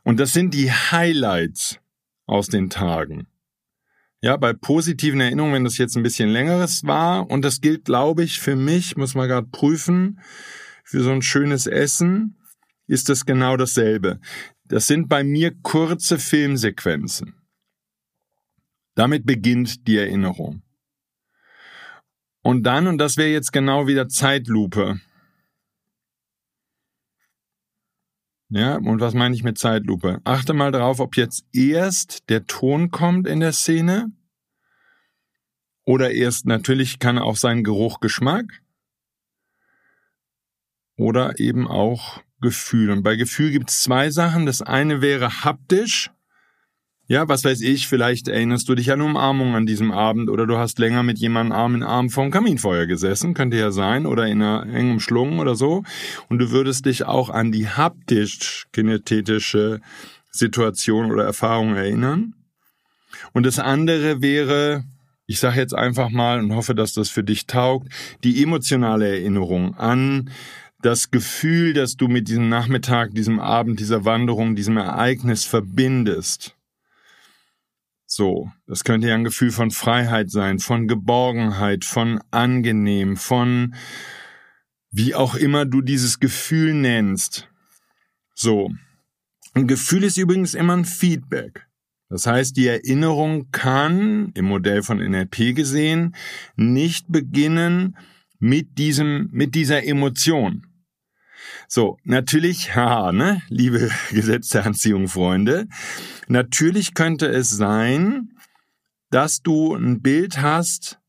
Und 0.03 0.19
das 0.19 0.33
sind 0.33 0.53
die 0.55 0.71
Highlights 0.71 1.79
aus 2.27 2.49
den 2.49 2.71
Tagen. 2.71 3.29
Ja, 4.21 4.37
bei 4.37 4.53
positiven 4.53 5.21
Erinnerungen, 5.21 5.55
wenn 5.55 5.65
das 5.65 5.79
jetzt 5.79 5.97
ein 5.97 6.03
bisschen 6.03 6.29
längeres 6.29 6.85
war, 6.85 7.29
und 7.31 7.45
das 7.45 7.61
gilt, 7.61 7.85
glaube 7.85 8.23
ich, 8.23 8.41
für 8.41 8.57
mich, 8.57 8.97
muss 8.97 9.15
man 9.15 9.29
gerade 9.29 9.49
prüfen, 9.49 10.21
für 10.85 11.03
so 11.03 11.11
ein 11.11 11.23
schönes 11.23 11.67
Essen, 11.67 12.37
ist 12.87 13.09
das 13.09 13.27
genau 13.27 13.57
dasselbe. 13.57 14.21
Das 14.65 14.87
sind 14.87 15.09
bei 15.09 15.25
mir 15.25 15.53
kurze 15.63 16.19
Filmsequenzen. 16.19 17.35
Damit 18.95 19.27
beginnt 19.27 19.87
die 19.87 19.97
Erinnerung. 19.97 20.63
Und 22.43 22.65
dann, 22.65 22.87
und 22.87 22.99
das 22.99 23.17
wäre 23.17 23.31
jetzt 23.31 23.53
genau 23.53 23.87
wieder 23.87 24.09
Zeitlupe. 24.09 25.01
Ja, 28.55 28.77
und 28.77 29.01
was 29.01 29.15
meine 29.15 29.35
ich 29.35 29.45
mit 29.45 29.57
Zeitlupe? 29.57 30.21
Achte 30.25 30.53
mal 30.53 30.73
darauf, 30.73 31.01
ob 31.01 31.17
jetzt 31.17 31.47
erst 31.55 32.29
der 32.29 32.47
Ton 32.47 32.91
kommt 32.91 33.27
in 33.27 33.41
der 33.41 33.53
Szene 33.53 34.13
oder 35.87 36.11
erst 36.11 36.45
natürlich 36.45 36.99
kann 36.99 37.19
auch 37.19 37.37
sein 37.37 37.65
Geruch, 37.65 38.01
Geschmack 38.01 38.61
oder 40.99 41.41
eben 41.41 41.67
auch 41.67 42.21
Gefühl. 42.43 42.91
Und 42.91 43.03
bei 43.03 43.17
Gefühl 43.17 43.53
gibt 43.53 43.71
es 43.71 43.81
zwei 43.81 44.11
Sachen. 44.11 44.45
Das 44.45 44.61
eine 44.61 45.01
wäre 45.01 45.45
haptisch. 45.45 46.11
Ja, 47.09 47.29
was 47.29 47.43
weiß 47.45 47.63
ich, 47.63 47.89
vielleicht 47.89 48.29
erinnerst 48.29 48.69
du 48.69 48.77
dich 48.77 48.93
an 48.93 49.03
Umarmung 49.03 49.57
an 49.57 49.67
diesem 49.67 49.91
Abend 49.91 50.31
oder 50.31 50.47
du 50.47 50.57
hast 50.57 50.79
länger 50.79 51.03
mit 51.03 51.19
jemandem 51.19 51.51
Arm 51.53 51.75
in 51.75 51.83
Arm 51.83 52.11
vorm 52.11 52.31
Kaminfeuer 52.31 52.87
gesessen, 52.87 53.35
könnte 53.35 53.57
ja 53.57 53.73
sein, 53.73 54.07
oder 54.07 54.29
in 54.29 54.41
einer 54.41 54.73
engem 54.73 55.01
Schlungen 55.01 55.41
oder 55.41 55.57
so. 55.57 55.83
Und 56.29 56.39
du 56.39 56.53
würdest 56.53 56.87
dich 56.87 57.05
auch 57.05 57.29
an 57.29 57.51
die 57.51 57.69
haptisch-kinethetische 57.69 59.81
Situation 60.31 61.11
oder 61.11 61.25
Erfahrung 61.25 61.75
erinnern. 61.75 62.35
Und 63.33 63.47
das 63.47 63.59
andere 63.59 64.23
wäre, 64.23 64.85
ich 65.27 65.41
sage 65.41 65.59
jetzt 65.59 65.75
einfach 65.75 66.09
mal 66.09 66.39
und 66.39 66.55
hoffe, 66.55 66.75
dass 66.75 66.95
das 66.95 67.11
für 67.11 67.25
dich 67.25 67.47
taugt, 67.47 67.89
die 68.23 68.41
emotionale 68.43 69.09
Erinnerung 69.09 69.77
an 69.77 70.31
das 70.83 71.11
Gefühl, 71.11 71.73
dass 71.75 71.97
du 71.97 72.09
mit 72.09 72.29
diesem 72.29 72.49
Nachmittag, 72.49 73.15
diesem 73.15 73.41
Abend, 73.41 73.81
dieser 73.81 74.05
Wanderung, 74.05 74.57
diesem 74.57 74.77
Ereignis 74.77 75.45
verbindest. 75.45 76.55
So, 78.15 78.53
das 78.67 78.85
könnte 78.85 79.09
ja 79.09 79.15
ein 79.15 79.25
Gefühl 79.25 79.51
von 79.51 79.71
Freiheit 79.71 80.31
sein, 80.31 80.59
von 80.59 80.87
Geborgenheit, 80.87 81.87
von 81.87 82.21
angenehm, 82.31 83.17
von 83.17 83.75
wie 84.91 85.15
auch 85.15 85.35
immer 85.35 85.65
du 85.65 85.81
dieses 85.81 86.21
Gefühl 86.21 86.75
nennst. 86.75 87.49
So. 88.35 88.71
Ein 89.55 89.67
Gefühl 89.67 90.05
ist 90.05 90.19
übrigens 90.19 90.53
immer 90.53 90.77
ein 90.77 90.85
Feedback. 90.85 91.67
Das 92.11 92.27
heißt, 92.27 92.55
die 92.55 92.67
Erinnerung 92.67 93.51
kann, 93.51 94.33
im 94.35 94.45
Modell 94.45 94.83
von 94.83 94.99
NLP 94.99 95.57
gesehen, 95.57 96.15
nicht 96.55 97.07
beginnen 97.09 97.97
mit 98.39 98.77
diesem, 98.77 99.31
mit 99.33 99.55
dieser 99.55 99.87
Emotion. 99.87 100.67
So, 101.75 101.97
natürlich, 102.05 102.75
haha, 102.77 103.13
ne, 103.13 103.41
liebe 103.49 103.91
gesetzte 104.11 104.63
Anziehung, 104.63 105.09
Freunde, 105.09 105.69
natürlich 106.29 106.93
könnte 106.93 107.29
es 107.29 107.49
sein, 107.49 108.37
dass 109.09 109.41
du 109.41 109.75
ein 109.75 110.03
Bild 110.03 110.43
hast 110.43 111.01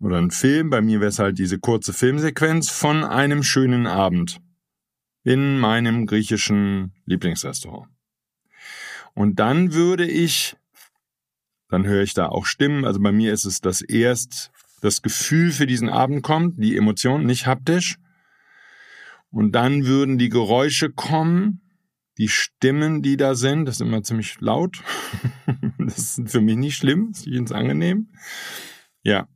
oder 0.00 0.18
ein 0.18 0.30
Film, 0.30 0.68
bei 0.68 0.82
mir 0.82 1.00
wäre 1.00 1.08
es 1.08 1.18
halt 1.18 1.38
diese 1.38 1.58
kurze 1.58 1.94
Filmsequenz 1.94 2.68
von 2.68 3.04
einem 3.04 3.42
schönen 3.42 3.86
Abend 3.86 4.42
in 5.24 5.58
meinem 5.58 6.04
griechischen 6.04 6.92
Lieblingsrestaurant. 7.06 7.88
Und 9.14 9.38
dann 9.38 9.72
würde 9.72 10.06
ich, 10.06 10.56
dann 11.70 11.86
höre 11.86 12.02
ich 12.02 12.12
da 12.12 12.28
auch 12.28 12.44
Stimmen, 12.44 12.84
also 12.84 13.00
bei 13.00 13.12
mir 13.12 13.32
ist 13.32 13.46
es, 13.46 13.62
dass 13.62 13.80
erst 13.80 14.50
das 14.82 15.00
Gefühl 15.00 15.52
für 15.52 15.66
diesen 15.66 15.88
Abend 15.88 16.22
kommt, 16.22 16.62
die 16.62 16.76
Emotion, 16.76 17.24
nicht 17.24 17.46
haptisch. 17.46 17.96
Und 19.32 19.52
dann 19.52 19.86
würden 19.86 20.18
die 20.18 20.28
Geräusche 20.28 20.90
kommen, 20.90 21.62
die 22.18 22.28
Stimmen, 22.28 23.02
die 23.02 23.16
da 23.16 23.34
sind, 23.34 23.64
das 23.64 23.76
ist 23.76 23.80
immer 23.80 24.02
ziemlich 24.02 24.36
laut. 24.40 24.82
das 25.78 26.18
ist 26.18 26.30
für 26.30 26.42
mich 26.42 26.56
nicht 26.56 26.76
schlimm, 26.76 27.10
ist 27.12 27.26
ganz 27.30 27.50
angenehm. 27.50 28.08
Ja. 29.02 29.26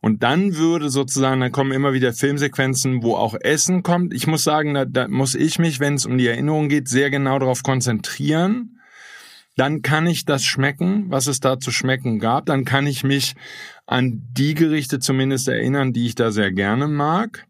Und 0.00 0.22
dann 0.22 0.54
würde 0.54 0.90
sozusagen, 0.90 1.40
dann 1.40 1.50
kommen 1.50 1.72
immer 1.72 1.92
wieder 1.92 2.12
Filmsequenzen, 2.12 3.02
wo 3.02 3.16
auch 3.16 3.34
Essen 3.40 3.82
kommt. 3.82 4.14
Ich 4.14 4.28
muss 4.28 4.44
sagen, 4.44 4.74
da, 4.74 4.84
da 4.84 5.08
muss 5.08 5.34
ich 5.34 5.58
mich, 5.58 5.80
wenn 5.80 5.94
es 5.94 6.06
um 6.06 6.18
die 6.18 6.28
Erinnerung 6.28 6.68
geht, 6.68 6.86
sehr 6.86 7.10
genau 7.10 7.38
darauf 7.38 7.64
konzentrieren. 7.64 8.78
Dann 9.56 9.82
kann 9.82 10.06
ich 10.06 10.24
das 10.24 10.44
schmecken, 10.44 11.10
was 11.10 11.26
es 11.26 11.40
da 11.40 11.58
zu 11.58 11.72
schmecken 11.72 12.20
gab. 12.20 12.46
Dann 12.46 12.64
kann 12.64 12.86
ich 12.86 13.02
mich 13.02 13.34
an 13.86 14.28
die 14.30 14.54
Gerichte 14.54 15.00
zumindest 15.00 15.48
erinnern, 15.48 15.92
die 15.92 16.06
ich 16.06 16.14
da 16.14 16.30
sehr 16.30 16.52
gerne 16.52 16.86
mag. 16.86 17.46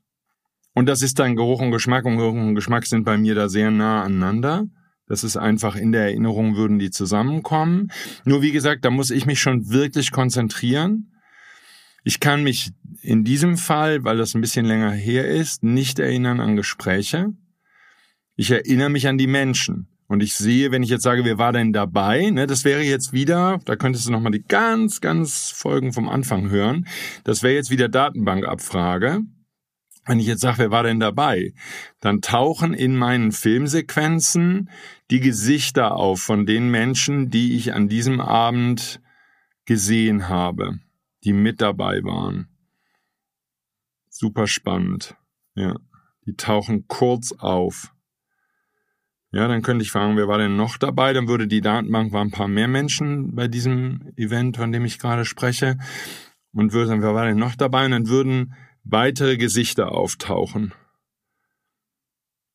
Und 0.75 0.87
das 0.87 1.03
ist 1.03 1.19
dann 1.19 1.37
Geruch 1.37 1.61
und 1.61 1.71
Geschmack 1.71 2.05
und 2.05 2.17
Geruch 2.17 2.35
und 2.35 2.55
Geschmack 2.55 2.87
sind 2.87 3.05
bei 3.05 3.19
mir 3.19 3.35
da 3.35 3.49
sehr 3.49 3.71
nah 3.71 4.03
aneinander. 4.03 4.65
Das 5.07 5.25
ist 5.25 5.37
einfach 5.37 5.77
in 5.77 5.93
der 5.93 6.05
Erinnerung 6.05 6.57
würden 6.57 6.79
die 6.79 6.91
zusammenkommen. 6.91 7.91
Nur 8.25 8.41
wie 8.41 8.53
gesagt, 8.53 8.85
da 8.85 8.91
muss 8.91 9.11
ich 9.11 9.27
mich 9.27 9.41
schon 9.41 9.69
wirklich 9.69 10.11
konzentrieren. 10.11 11.13
Ich 12.05 12.19
kann 12.19 12.43
mich 12.43 12.73
in 13.03 13.25
diesem 13.25 13.57
Fall, 13.57 14.05
weil 14.05 14.17
das 14.17 14.35
ein 14.35 14.41
bisschen 14.41 14.65
länger 14.65 14.91
her 14.91 15.29
ist, 15.29 15.63
nicht 15.63 15.99
erinnern 15.99 16.41
an 16.41 16.57
Gespräche. 16.57 17.29
Ich 18.37 18.51
erinnere 18.51 18.91
mich 18.91 19.07
an 19.07 19.19
die 19.19 19.27
Menschen. 19.27 19.89
Und 20.09 20.23
ich 20.23 20.35
sehe, 20.35 20.73
wenn 20.73 20.83
ich 20.83 20.91
jetzt 20.91 21.05
sage, 21.05 21.25
wer 21.25 21.39
war 21.39 21.53
denn 21.53 21.73
dabei, 21.73 22.31
ne, 22.31 22.47
das 22.47 22.65
wäre 22.65 22.83
jetzt 22.83 23.13
wieder, 23.13 23.61
da 23.65 23.77
könntest 23.77 24.07
du 24.07 24.13
nochmal 24.13 24.33
die 24.33 24.43
ganz, 24.43 25.01
ganz 25.01 25.51
Folgen 25.51 25.93
vom 25.93 26.09
Anfang 26.09 26.51
hören. 26.51 26.87
Das 27.25 27.43
wäre 27.43 27.55
jetzt 27.55 27.71
wieder 27.71 27.89
Datenbankabfrage. 27.89 29.21
Wenn 30.05 30.19
ich 30.19 30.27
jetzt 30.27 30.41
sage, 30.41 30.59
wer 30.59 30.71
war 30.71 30.83
denn 30.83 30.99
dabei, 30.99 31.55
dann 32.01 32.21
tauchen 32.21 32.75
in 32.75 32.97
meinen 32.97 33.31
Filmsequenzen 33.31 34.69
die 35.11 35.21
Gesichter 35.21 35.95
auf 35.95 36.21
von 36.21 36.45
den 36.45 36.71
Menschen, 36.71 37.31
die 37.31 37.57
ich 37.57 37.73
an 37.73 37.89
diesem 37.89 38.21
Abend 38.21 39.01
gesehen 39.65 40.29
habe, 40.29 40.81
die 41.25 41.33
mit 41.33 41.61
dabei 41.61 42.03
waren. 42.03 42.49
Super 44.09 44.47
spannend. 44.47 45.17
Ja, 45.55 45.77
die 46.27 46.35
tauchen 46.35 46.87
kurz 46.89 47.33
auf. 47.33 47.93
Ja, 49.31 49.49
dann 49.49 49.63
könnte 49.63 49.83
ich 49.83 49.91
fragen, 49.91 50.17
wer 50.17 50.29
war 50.29 50.39
denn 50.39 50.57
noch 50.57 50.77
dabei? 50.77 51.13
Dann 51.13 51.27
würde 51.27 51.47
die 51.47 51.63
Datenbank, 51.63 52.13
waren 52.13 52.29
ein 52.29 52.33
paar 52.33 52.49
mehr 52.49 52.69
Menschen 52.69 53.35
bei 53.35 53.49
diesem 53.49 54.13
Event, 54.17 54.59
von 54.59 54.73
dem 54.73 54.85
ich 54.85 54.99
gerade 54.99 55.25
spreche. 55.25 55.79
Und 56.53 56.73
würde 56.75 56.89
sagen, 56.89 57.03
wer 57.03 57.15
war 57.15 57.25
denn 57.25 57.39
noch 57.39 57.55
dabei? 57.55 57.87
Und 57.87 57.93
dann 57.93 58.09
würden 58.09 58.55
weitere 58.85 59.37
Gesichter 59.37 59.93
auftauchen. 59.93 60.75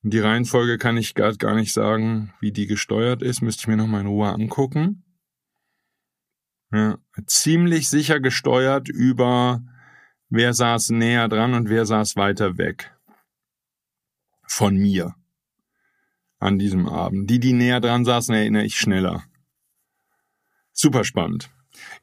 Die 0.01 0.19
Reihenfolge 0.19 0.77
kann 0.77 0.97
ich 0.97 1.15
gar 1.15 1.55
nicht 1.55 1.73
sagen, 1.73 2.33
wie 2.39 2.51
die 2.51 2.67
gesteuert 2.67 3.21
ist, 3.21 3.41
müsste 3.41 3.61
ich 3.61 3.67
mir 3.67 3.77
noch 3.77 3.87
mal 3.87 4.01
in 4.01 4.07
Ruhe 4.07 4.29
angucken. 4.29 5.03
Ja, 6.71 6.97
ziemlich 7.25 7.89
sicher 7.89 8.19
gesteuert 8.19 8.89
über 8.89 9.63
wer 10.29 10.53
saß 10.53 10.89
näher 10.89 11.27
dran 11.29 11.53
und 11.53 11.69
wer 11.69 11.85
saß 11.85 12.15
weiter 12.15 12.57
weg 12.57 12.93
von 14.47 14.75
mir 14.75 15.15
an 16.39 16.59
diesem 16.59 16.87
Abend. 16.87 17.29
Die, 17.29 17.39
die 17.39 17.53
näher 17.53 17.79
dran 17.79 18.05
saßen, 18.05 18.35
erinnere 18.35 18.65
ich 18.65 18.77
schneller. 18.77 19.23
Super 20.71 21.03
spannend. 21.03 21.49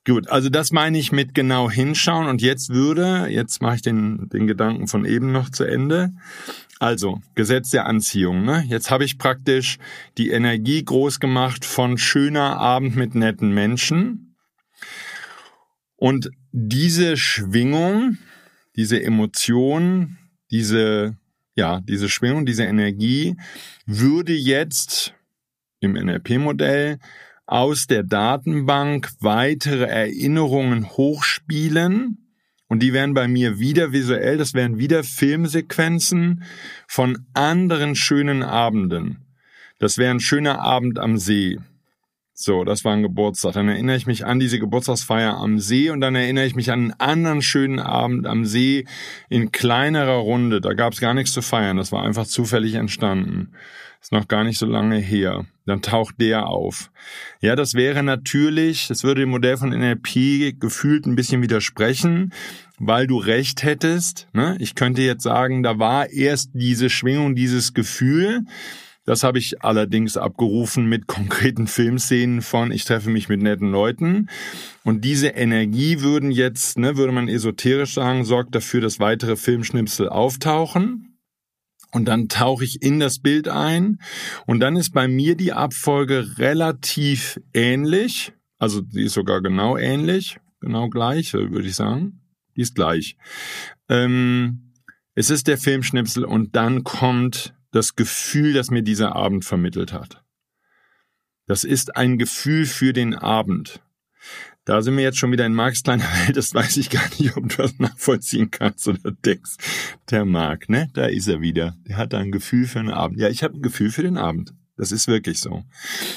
Gut, 0.06 0.28
also 0.28 0.50
das 0.50 0.70
meine 0.70 0.98
ich 0.98 1.12
mit 1.12 1.34
genau 1.34 1.70
hinschauen 1.70 2.26
und 2.26 2.42
jetzt 2.42 2.70
würde, 2.70 3.26
jetzt 3.30 3.62
mache 3.62 3.76
ich 3.76 3.82
den, 3.82 4.28
den 4.28 4.46
Gedanken 4.46 4.86
von 4.86 5.04
eben 5.04 5.32
noch 5.32 5.50
zu 5.50 5.64
Ende. 5.64 6.12
Also, 6.78 7.22
Gesetz 7.34 7.70
der 7.70 7.86
Anziehung. 7.86 8.44
Ne? 8.44 8.64
Jetzt 8.68 8.90
habe 8.90 9.04
ich 9.04 9.16
praktisch 9.16 9.78
die 10.18 10.30
Energie 10.30 10.84
groß 10.84 11.20
gemacht 11.20 11.64
von 11.64 11.96
schöner 11.96 12.58
Abend 12.58 12.96
mit 12.96 13.14
netten 13.14 13.52
Menschen. 13.52 14.36
Und 15.96 16.30
diese 16.52 17.16
Schwingung, 17.16 18.18
diese 18.76 19.02
Emotion, 19.02 20.18
diese, 20.50 21.16
ja, 21.54 21.80
diese 21.80 22.08
Schwingung, 22.08 22.44
diese 22.44 22.64
Energie 22.64 23.36
würde 23.86 24.34
jetzt 24.34 25.14
im 25.80 25.92
NLP-Modell 25.92 26.98
aus 27.46 27.86
der 27.86 28.02
Datenbank 28.02 29.10
weitere 29.20 29.84
Erinnerungen 29.84 30.88
hochspielen. 30.90 32.18
Und 32.68 32.82
die 32.82 32.92
werden 32.92 33.14
bei 33.14 33.28
mir 33.28 33.58
wieder 33.58 33.92
visuell, 33.92 34.38
das 34.38 34.54
wären 34.54 34.78
wieder 34.78 35.04
Filmsequenzen 35.04 36.44
von 36.88 37.26
anderen 37.34 37.94
schönen 37.94 38.42
Abenden. 38.42 39.18
Das 39.78 39.98
wäre 39.98 40.12
ein 40.12 40.20
schöner 40.20 40.60
Abend 40.60 40.98
am 40.98 41.18
See. 41.18 41.58
So, 42.36 42.64
das 42.64 42.84
war 42.84 42.92
ein 42.92 43.02
Geburtstag. 43.02 43.52
Dann 43.52 43.68
erinnere 43.68 43.94
ich 43.94 44.06
mich 44.06 44.26
an 44.26 44.40
diese 44.40 44.58
Geburtstagsfeier 44.58 45.36
am 45.36 45.60
See 45.60 45.90
und 45.90 46.00
dann 46.00 46.16
erinnere 46.16 46.46
ich 46.46 46.56
mich 46.56 46.72
an 46.72 46.80
einen 46.80 47.00
anderen 47.00 47.42
schönen 47.42 47.78
Abend 47.78 48.26
am 48.26 48.44
See 48.44 48.86
in 49.28 49.52
kleinerer 49.52 50.16
Runde. 50.16 50.60
Da 50.60 50.74
gab 50.74 50.94
es 50.94 51.00
gar 51.00 51.14
nichts 51.14 51.32
zu 51.32 51.42
feiern. 51.42 51.76
Das 51.76 51.92
war 51.92 52.02
einfach 52.02 52.26
zufällig 52.26 52.74
entstanden. 52.74 53.52
Ist 54.00 54.10
noch 54.10 54.26
gar 54.26 54.42
nicht 54.42 54.58
so 54.58 54.66
lange 54.66 54.98
her. 54.98 55.46
Dann 55.64 55.80
taucht 55.80 56.16
der 56.20 56.48
auf. 56.48 56.90
Ja, 57.40 57.54
das 57.54 57.74
wäre 57.74 58.02
natürlich, 58.02 58.88
das 58.88 59.04
würde 59.04 59.22
dem 59.22 59.30
Modell 59.30 59.56
von 59.56 59.70
NLP 59.70 60.60
gefühlt 60.60 61.06
ein 61.06 61.14
bisschen 61.14 61.40
widersprechen, 61.40 62.32
weil 62.78 63.06
du 63.06 63.16
recht 63.16 63.62
hättest. 63.62 64.28
Ne? 64.32 64.56
Ich 64.58 64.74
könnte 64.74 65.02
jetzt 65.02 65.22
sagen, 65.22 65.62
da 65.62 65.78
war 65.78 66.10
erst 66.10 66.50
diese 66.52 66.90
Schwingung, 66.90 67.36
dieses 67.36 67.74
Gefühl. 67.74 68.42
Das 69.06 69.22
habe 69.22 69.38
ich 69.38 69.62
allerdings 69.62 70.16
abgerufen 70.16 70.86
mit 70.86 71.06
konkreten 71.06 71.66
Filmszenen 71.66 72.40
von 72.40 72.72
ich 72.72 72.84
treffe 72.84 73.10
mich 73.10 73.28
mit 73.28 73.42
netten 73.42 73.70
Leuten. 73.70 74.30
Und 74.82 75.04
diese 75.04 75.28
Energie 75.28 76.00
würden 76.00 76.30
jetzt, 76.30 76.78
ne, 76.78 76.96
würde 76.96 77.12
man 77.12 77.28
esoterisch 77.28 77.94
sagen, 77.94 78.24
sorgt 78.24 78.54
dafür, 78.54 78.80
dass 78.80 79.00
weitere 79.00 79.36
Filmschnipsel 79.36 80.08
auftauchen. 80.08 81.18
Und 81.92 82.06
dann 82.06 82.28
tauche 82.28 82.64
ich 82.64 82.82
in 82.82 82.98
das 82.98 83.20
Bild 83.20 83.46
ein 83.46 84.00
und 84.46 84.58
dann 84.58 84.74
ist 84.74 84.90
bei 84.90 85.06
mir 85.06 85.36
die 85.36 85.52
Abfolge 85.52 86.38
relativ 86.38 87.40
ähnlich. 87.52 88.32
Also 88.58 88.80
die 88.80 89.04
ist 89.04 89.12
sogar 89.12 89.42
genau 89.42 89.76
ähnlich, 89.76 90.38
genau 90.60 90.88
gleich, 90.88 91.34
würde 91.34 91.68
ich 91.68 91.76
sagen. 91.76 92.20
Die 92.56 92.62
ist 92.62 92.74
gleich. 92.74 93.16
Ähm, 93.88 94.72
es 95.14 95.30
ist 95.30 95.46
der 95.46 95.56
Filmschnipsel 95.56 96.24
und 96.24 96.56
dann 96.56 96.82
kommt 96.82 97.53
das 97.74 97.96
Gefühl, 97.96 98.52
das 98.52 98.70
mir 98.70 98.82
dieser 98.82 99.16
Abend 99.16 99.44
vermittelt 99.44 99.92
hat. 99.92 100.22
Das 101.46 101.64
ist 101.64 101.96
ein 101.96 102.18
Gefühl 102.18 102.66
für 102.66 102.92
den 102.92 103.14
Abend. 103.14 103.80
Da 104.64 104.80
sind 104.80 104.96
wir 104.96 105.02
jetzt 105.02 105.18
schon 105.18 105.32
wieder 105.32 105.44
in 105.44 105.54
Marks 105.54 105.82
kleiner 105.82 106.04
Welt. 106.26 106.36
Das 106.36 106.54
weiß 106.54 106.76
ich 106.76 106.88
gar 106.88 107.04
nicht, 107.18 107.36
ob 107.36 107.48
du 107.48 107.56
das 107.56 107.78
nachvollziehen 107.78 108.50
kannst 108.50 108.86
oder 108.86 109.10
denkst. 109.10 109.56
Der 110.10 110.24
Mark, 110.24 110.68
ne? 110.68 110.88
Da 110.94 111.06
ist 111.06 111.26
er 111.26 111.40
wieder. 111.40 111.76
Der 111.86 111.96
hat 111.96 112.12
da 112.12 112.18
ein 112.18 112.32
Gefühl 112.32 112.66
für 112.66 112.78
den 112.78 112.90
Abend. 112.90 113.18
Ja, 113.18 113.28
ich 113.28 113.42
habe 113.42 113.54
ein 113.54 113.62
Gefühl 113.62 113.90
für 113.90 114.02
den 114.02 114.16
Abend. 114.16 114.54
Das 114.76 114.90
ist 114.90 115.06
wirklich 115.06 115.38
so. 115.38 115.62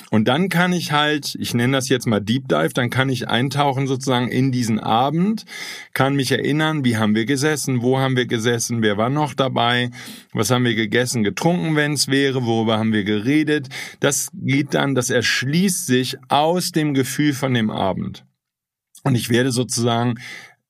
Und 0.09 0.27
dann 0.27 0.49
kann 0.49 0.73
ich 0.73 0.91
halt, 0.91 1.35
ich 1.39 1.53
nenne 1.53 1.77
das 1.77 1.89
jetzt 1.89 2.07
mal 2.07 2.19
Deep 2.19 2.47
Dive, 2.47 2.73
dann 2.73 2.89
kann 2.89 3.07
ich 3.07 3.27
eintauchen 3.27 3.85
sozusagen 3.85 4.29
in 4.29 4.51
diesen 4.51 4.79
Abend, 4.79 5.45
kann 5.93 6.15
mich 6.15 6.31
erinnern, 6.31 6.83
wie 6.83 6.97
haben 6.97 7.13
wir 7.13 7.25
gesessen, 7.25 7.83
wo 7.83 7.99
haben 7.99 8.15
wir 8.15 8.25
gesessen, 8.25 8.81
wer 8.81 8.97
war 8.97 9.11
noch 9.11 9.35
dabei, 9.35 9.91
was 10.33 10.49
haben 10.49 10.65
wir 10.65 10.73
gegessen, 10.73 11.23
getrunken, 11.23 11.75
wenn 11.75 11.93
es 11.93 12.07
wäre, 12.07 12.45
worüber 12.45 12.79
haben 12.79 12.93
wir 12.93 13.03
geredet. 13.03 13.67
Das 13.99 14.29
geht 14.33 14.73
dann, 14.73 14.95
das 14.95 15.11
erschließt 15.11 15.85
sich 15.85 16.17
aus 16.27 16.71
dem 16.71 16.95
Gefühl 16.95 17.33
von 17.33 17.53
dem 17.53 17.69
Abend. 17.69 18.25
Und 19.03 19.13
ich 19.13 19.29
werde 19.29 19.51
sozusagen 19.51 20.15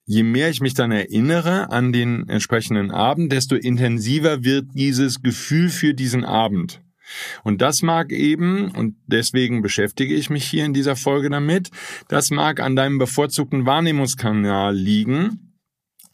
je 0.10 0.24
mehr 0.24 0.50
ich 0.50 0.62
mich 0.62 0.74
dann 0.74 0.92
erinnere 0.92 1.70
an 1.70 1.92
den 1.92 2.30
entsprechenden 2.30 2.92
Abend, 2.92 3.32
desto 3.32 3.56
intensiver 3.56 4.44
wird 4.44 4.68
dieses 4.74 5.22
Gefühl 5.22 5.70
für 5.70 5.94
diesen 5.94 6.24
Abend. 6.24 6.82
Und 7.44 7.62
das 7.62 7.82
mag 7.82 8.12
eben, 8.12 8.72
und 8.72 8.96
deswegen 9.08 9.62
beschäftige 9.62 10.14
ich 10.14 10.30
mich 10.30 10.46
hier 10.46 10.66
in 10.66 10.74
dieser 10.74 10.96
Folge 10.96 11.30
damit, 11.30 11.70
das 12.08 12.30
mag 12.32 12.60
an 12.60 12.76
deinem 12.76 12.98
bevorzugten 12.98 13.66
Wahrnehmungskanal 13.66 14.76
liegen, 14.76 15.54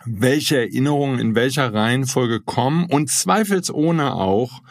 welche 0.06 0.58
Erinnerungen 0.58 1.20
in 1.20 1.36
welcher 1.36 1.74
Reihenfolge 1.74 2.42
kommen 2.42 2.86
und 2.86 3.10
zweifelsohne 3.10 4.14
auch, 4.14 4.62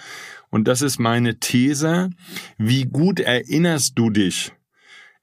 und 0.51 0.69
das 0.69 0.83
ist 0.83 0.99
meine 0.99 1.39
These, 1.39 2.11
wie 2.59 2.85
gut 2.85 3.21
erinnerst 3.21 3.99
du 3.99 4.11
dich 4.11 4.53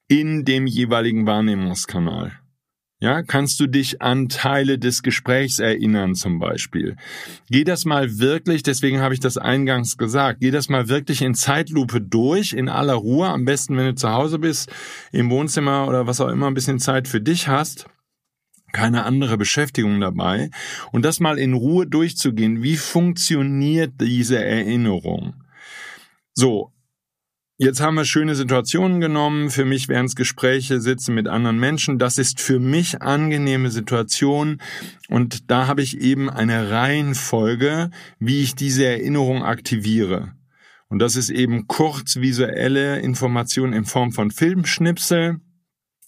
in 0.08 0.44
dem 0.44 0.66
jeweiligen 0.66 1.28
Wahrnehmungskanal? 1.28 2.32
Ja, 3.02 3.24
kannst 3.24 3.62
du 3.62 3.68
dich 3.68 4.02
an 4.02 4.28
Teile 4.28 4.78
des 4.78 5.04
Gesprächs 5.04 5.60
erinnern 5.60 6.16
zum 6.16 6.38
Beispiel? 6.38 6.98
Geh 7.50 7.64
das 7.64 7.86
mal 7.86 8.20
wirklich, 8.20 8.62
deswegen 8.62 9.00
habe 9.00 9.14
ich 9.14 9.22
das 9.22 9.38
eingangs 9.38 9.98
gesagt, 9.98 10.42
geh 10.42 10.52
das 10.52 10.68
mal 10.68 10.90
wirklich 10.90 11.22
in 11.22 11.34
Zeitlupe 11.34 12.02
durch, 12.02 12.52
in 12.52 12.68
aller 12.68 12.96
Ruhe, 12.96 13.30
am 13.30 13.46
besten, 13.46 13.78
wenn 13.78 13.86
du 13.86 13.96
zu 13.96 14.10
Hause 14.10 14.38
bist, 14.38 14.70
im 15.14 15.30
Wohnzimmer 15.30 15.88
oder 15.88 16.08
was 16.08 16.20
auch 16.20 16.28
immer, 16.28 16.48
ein 16.48 16.54
bisschen 16.54 16.80
Zeit 16.80 17.08
für 17.08 17.22
dich 17.22 17.48
hast 17.48 17.88
keine 18.72 19.04
andere 19.04 19.38
Beschäftigung 19.38 20.00
dabei 20.00 20.50
und 20.92 21.04
das 21.04 21.20
mal 21.20 21.40
in 21.40 21.54
Ruhe 21.54 21.88
durchzugehen. 21.88 22.62
Wie 22.62 22.78
funktioniert 22.78 23.94
diese 24.00 24.44
Erinnerung? 24.44 25.34
So, 26.34 26.72
Jetzt 27.62 27.82
haben 27.82 27.96
wir 27.96 28.06
schöne 28.06 28.36
Situationen 28.36 29.02
genommen. 29.02 29.50
Für 29.50 29.66
mich 29.66 29.90
wären 29.90 30.06
es 30.06 30.16
Gespräche, 30.16 30.80
Sitzen 30.80 31.14
mit 31.14 31.28
anderen 31.28 31.60
Menschen. 31.60 32.00
Das 32.00 32.18
ist 32.18 32.40
für 32.40 32.58
mich 32.58 33.02
angenehme 33.02 33.70
Situation. 33.70 34.62
Und 35.10 35.52
da 35.52 35.68
habe 35.68 35.82
ich 35.82 36.00
eben 36.00 36.30
eine 36.30 36.72
Reihenfolge, 36.72 37.92
wie 38.18 38.44
ich 38.44 38.56
diese 38.56 38.86
Erinnerung 38.86 39.44
aktiviere. 39.44 40.32
Und 40.88 41.00
das 41.00 41.18
ist 41.18 41.30
eben 41.30 41.68
kurz 41.68 42.16
visuelle 42.16 43.02
Information 43.02 43.74
in 43.74 43.84
Form 43.84 44.14
von 44.14 44.32
Filmschnipsel, 44.32 45.42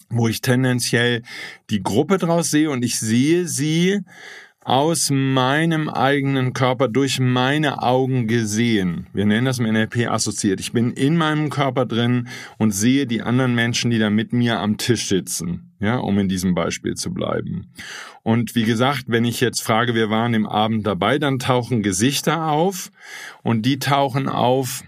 wo 0.08 0.28
ich 0.28 0.40
tendenziell 0.40 1.20
die 1.68 1.82
Gruppe 1.82 2.16
draus 2.16 2.48
sehe 2.48 2.70
und 2.70 2.82
ich 2.82 2.98
sehe 2.98 3.46
sie 3.46 4.00
aus 4.64 5.10
meinem 5.10 5.88
eigenen 5.88 6.52
Körper 6.52 6.88
durch 6.88 7.18
meine 7.18 7.82
Augen 7.82 8.28
gesehen. 8.28 9.06
Wir 9.12 9.26
nennen 9.26 9.46
das 9.46 9.58
im 9.58 9.66
NLP 9.66 10.08
assoziiert. 10.08 10.60
Ich 10.60 10.72
bin 10.72 10.92
in 10.92 11.16
meinem 11.16 11.50
Körper 11.50 11.84
drin 11.84 12.28
und 12.58 12.70
sehe 12.70 13.06
die 13.06 13.22
anderen 13.22 13.54
Menschen, 13.54 13.90
die 13.90 13.98
da 13.98 14.10
mit 14.10 14.32
mir 14.32 14.60
am 14.60 14.78
Tisch 14.78 15.08
sitzen. 15.08 15.72
Ja, 15.80 15.96
um 15.96 16.16
in 16.20 16.28
diesem 16.28 16.54
Beispiel 16.54 16.94
zu 16.94 17.12
bleiben. 17.12 17.72
Und 18.22 18.54
wie 18.54 18.62
gesagt, 18.62 19.06
wenn 19.08 19.24
ich 19.24 19.40
jetzt 19.40 19.62
frage, 19.62 19.96
wir 19.96 20.10
waren 20.10 20.32
im 20.32 20.46
Abend 20.46 20.86
dabei, 20.86 21.18
dann 21.18 21.40
tauchen 21.40 21.82
Gesichter 21.82 22.46
auf 22.52 22.92
und 23.42 23.66
die 23.66 23.80
tauchen 23.80 24.28
auf 24.28 24.84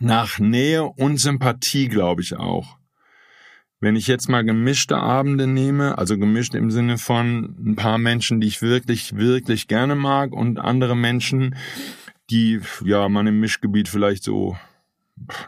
nach 0.00 0.40
Nähe 0.40 0.82
und 0.82 1.18
Sympathie, 1.18 1.86
glaube 1.86 2.22
ich 2.22 2.36
auch. 2.36 2.79
Wenn 3.82 3.96
ich 3.96 4.06
jetzt 4.06 4.28
mal 4.28 4.44
gemischte 4.44 4.98
Abende 4.98 5.46
nehme, 5.46 5.96
also 5.96 6.18
gemischt 6.18 6.54
im 6.54 6.70
Sinne 6.70 6.98
von 6.98 7.56
ein 7.58 7.76
paar 7.76 7.96
Menschen, 7.96 8.38
die 8.40 8.46
ich 8.46 8.60
wirklich, 8.60 9.16
wirklich 9.16 9.68
gerne 9.68 9.94
mag 9.94 10.32
und 10.32 10.58
andere 10.58 10.94
Menschen, 10.94 11.56
die 12.28 12.60
ja 12.84 13.08
man 13.08 13.26
im 13.26 13.40
Mischgebiet 13.40 13.88
vielleicht 13.88 14.22
so 14.22 14.56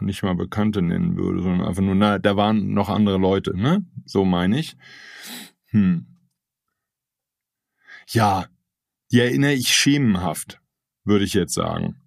nicht 0.01 0.23
mal 0.23 0.35
Bekannte 0.35 0.81
nennen 0.81 1.17
würde, 1.17 1.43
sondern 1.43 1.69
einfach 1.69 1.83
nur, 1.83 1.95
na, 1.95 2.19
da 2.19 2.35
waren 2.37 2.73
noch 2.73 2.89
andere 2.89 3.19
Leute, 3.19 3.57
ne? 3.57 3.85
So 4.07 4.25
meine 4.25 4.59
ich. 4.59 4.77
Hm. 5.67 6.07
Ja, 8.09 8.47
die 9.11 9.21
erinnere 9.21 9.53
ich 9.53 9.69
schemenhaft, 9.69 10.61
würde 11.05 11.25
ich 11.27 11.35
jetzt 11.35 11.55
sagen. 11.55 12.01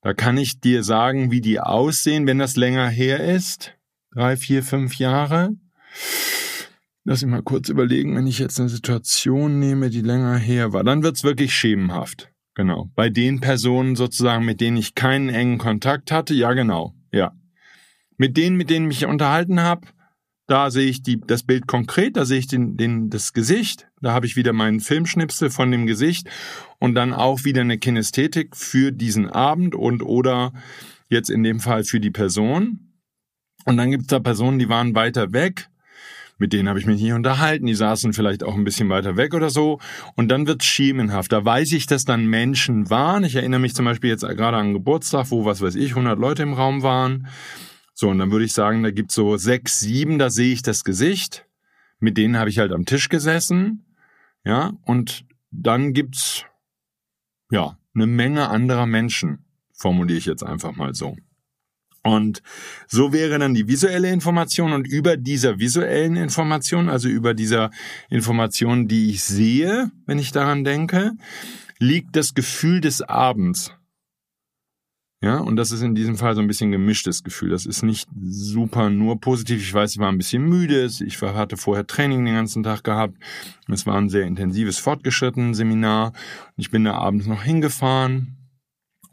Da 0.00 0.14
kann 0.14 0.38
ich 0.38 0.60
dir 0.60 0.82
sagen, 0.82 1.30
wie 1.30 1.40
die 1.42 1.60
aussehen, 1.60 2.26
wenn 2.26 2.38
das 2.38 2.56
länger 2.56 2.88
her 2.88 3.22
ist 3.22 3.74
drei, 4.14 4.36
vier, 4.36 4.62
fünf 4.62 4.96
Jahre. 4.96 5.50
Lass 7.04 7.22
mich 7.22 7.30
mal 7.30 7.42
kurz 7.42 7.68
überlegen, 7.68 8.16
wenn 8.16 8.26
ich 8.26 8.38
jetzt 8.38 8.58
eine 8.58 8.68
Situation 8.68 9.58
nehme, 9.58 9.90
die 9.90 10.00
länger 10.00 10.36
her 10.36 10.72
war, 10.72 10.84
dann 10.84 11.02
wird's 11.02 11.24
wirklich 11.24 11.54
schemenhaft. 11.54 12.30
Genau. 12.54 12.90
Bei 12.94 13.10
den 13.10 13.40
Personen 13.40 13.96
sozusagen, 13.96 14.44
mit 14.44 14.60
denen 14.60 14.76
ich 14.76 14.94
keinen 14.94 15.28
engen 15.28 15.58
Kontakt 15.58 16.12
hatte, 16.12 16.34
ja 16.34 16.52
genau, 16.52 16.94
ja. 17.12 17.32
Mit 18.16 18.36
denen, 18.36 18.56
mit 18.56 18.70
denen 18.70 18.90
ich 18.90 19.00
mich 19.00 19.08
unterhalten 19.08 19.60
habe, 19.60 19.88
da 20.46 20.70
sehe 20.70 20.88
ich 20.88 21.02
die, 21.02 21.20
das 21.20 21.42
Bild 21.42 21.66
konkret, 21.66 22.16
da 22.16 22.24
sehe 22.24 22.38
ich 22.38 22.46
den, 22.46 22.76
den, 22.76 23.10
das 23.10 23.32
Gesicht, 23.32 23.88
da 24.00 24.12
habe 24.12 24.26
ich 24.26 24.36
wieder 24.36 24.52
meinen 24.52 24.80
Filmschnipsel 24.80 25.50
von 25.50 25.70
dem 25.70 25.86
Gesicht 25.86 26.28
und 26.78 26.94
dann 26.94 27.12
auch 27.12 27.44
wieder 27.44 27.62
eine 27.62 27.78
Kinästhetik 27.78 28.54
für 28.54 28.92
diesen 28.92 29.28
Abend 29.28 29.74
und 29.74 30.02
oder 30.02 30.52
jetzt 31.08 31.30
in 31.30 31.42
dem 31.42 31.58
Fall 31.58 31.82
für 31.82 31.98
die 31.98 32.12
Person. 32.12 32.93
Und 33.64 33.76
dann 33.76 33.90
gibt's 33.90 34.08
da 34.08 34.18
Personen, 34.18 34.58
die 34.58 34.68
waren 34.68 34.94
weiter 34.94 35.32
weg. 35.32 35.68
Mit 36.38 36.52
denen 36.52 36.68
habe 36.68 36.78
ich 36.78 36.86
mich 36.86 37.00
nicht 37.00 37.12
unterhalten. 37.12 37.66
Die 37.66 37.74
saßen 37.74 38.12
vielleicht 38.12 38.42
auch 38.42 38.54
ein 38.54 38.64
bisschen 38.64 38.88
weiter 38.88 39.16
weg 39.16 39.34
oder 39.34 39.50
so. 39.50 39.78
Und 40.16 40.28
dann 40.28 40.46
wird's 40.46 40.64
schemenhaft. 40.64 41.32
Da 41.32 41.44
weiß 41.44 41.72
ich, 41.72 41.86
dass 41.86 42.04
dann 42.04 42.26
Menschen 42.26 42.90
waren. 42.90 43.24
Ich 43.24 43.36
erinnere 43.36 43.60
mich 43.60 43.74
zum 43.74 43.84
Beispiel 43.84 44.10
jetzt 44.10 44.22
gerade 44.22 44.56
an 44.56 44.72
Geburtstag, 44.72 45.30
wo, 45.30 45.44
was 45.44 45.60
weiß 45.60 45.76
ich, 45.76 45.90
100 45.90 46.18
Leute 46.18 46.42
im 46.42 46.54
Raum 46.54 46.82
waren. 46.82 47.28
So, 47.94 48.08
und 48.08 48.18
dann 48.18 48.32
würde 48.32 48.44
ich 48.44 48.52
sagen, 48.52 48.82
da 48.82 48.90
gibt's 48.90 49.14
so 49.14 49.36
sechs, 49.36 49.78
sieben, 49.78 50.18
da 50.18 50.28
sehe 50.28 50.52
ich 50.52 50.62
das 50.62 50.82
Gesicht. 50.82 51.46
Mit 52.00 52.18
denen 52.18 52.36
habe 52.36 52.50
ich 52.50 52.58
halt 52.58 52.72
am 52.72 52.84
Tisch 52.84 53.08
gesessen. 53.08 53.84
Ja, 54.44 54.72
und 54.82 55.24
dann 55.52 55.92
gibt's, 55.92 56.44
ja, 57.50 57.78
eine 57.94 58.06
Menge 58.06 58.48
anderer 58.48 58.86
Menschen, 58.86 59.44
formuliere 59.72 60.18
ich 60.18 60.26
jetzt 60.26 60.42
einfach 60.42 60.74
mal 60.74 60.94
so. 60.94 61.16
Und 62.04 62.42
so 62.86 63.14
wäre 63.14 63.38
dann 63.38 63.54
die 63.54 63.66
visuelle 63.66 64.10
Information 64.10 64.72
und 64.72 64.86
über 64.86 65.16
dieser 65.16 65.58
visuellen 65.58 66.16
Information, 66.16 66.90
also 66.90 67.08
über 67.08 67.32
dieser 67.32 67.70
Information, 68.10 68.88
die 68.88 69.10
ich 69.10 69.24
sehe, 69.24 69.90
wenn 70.04 70.18
ich 70.18 70.30
daran 70.30 70.64
denke, 70.64 71.12
liegt 71.78 72.14
das 72.14 72.34
Gefühl 72.34 72.82
des 72.82 73.00
Abends. 73.00 73.72
Ja, 75.22 75.38
und 75.38 75.56
das 75.56 75.72
ist 75.72 75.80
in 75.80 75.94
diesem 75.94 76.18
Fall 76.18 76.34
so 76.34 76.42
ein 76.42 76.46
bisschen 76.46 76.70
gemischtes 76.70 77.22
Gefühl. 77.22 77.48
Das 77.48 77.64
ist 77.64 77.82
nicht 77.82 78.10
super 78.20 78.90
nur 78.90 79.18
positiv. 79.18 79.62
Ich 79.62 79.72
weiß, 79.72 79.92
ich 79.92 79.98
war 79.98 80.12
ein 80.12 80.18
bisschen 80.18 80.44
müde. 80.44 80.84
Ich 80.84 81.22
hatte 81.22 81.56
vorher 81.56 81.86
Training 81.86 82.26
den 82.26 82.34
ganzen 82.34 82.62
Tag 82.62 82.84
gehabt. 82.84 83.16
Es 83.66 83.86
war 83.86 83.96
ein 83.96 84.10
sehr 84.10 84.26
intensives, 84.26 84.76
fortgeschrittenes 84.76 85.56
Seminar. 85.56 86.12
Ich 86.56 86.70
bin 86.70 86.84
da 86.84 86.92
abends 86.98 87.26
noch 87.26 87.42
hingefahren, 87.42 88.36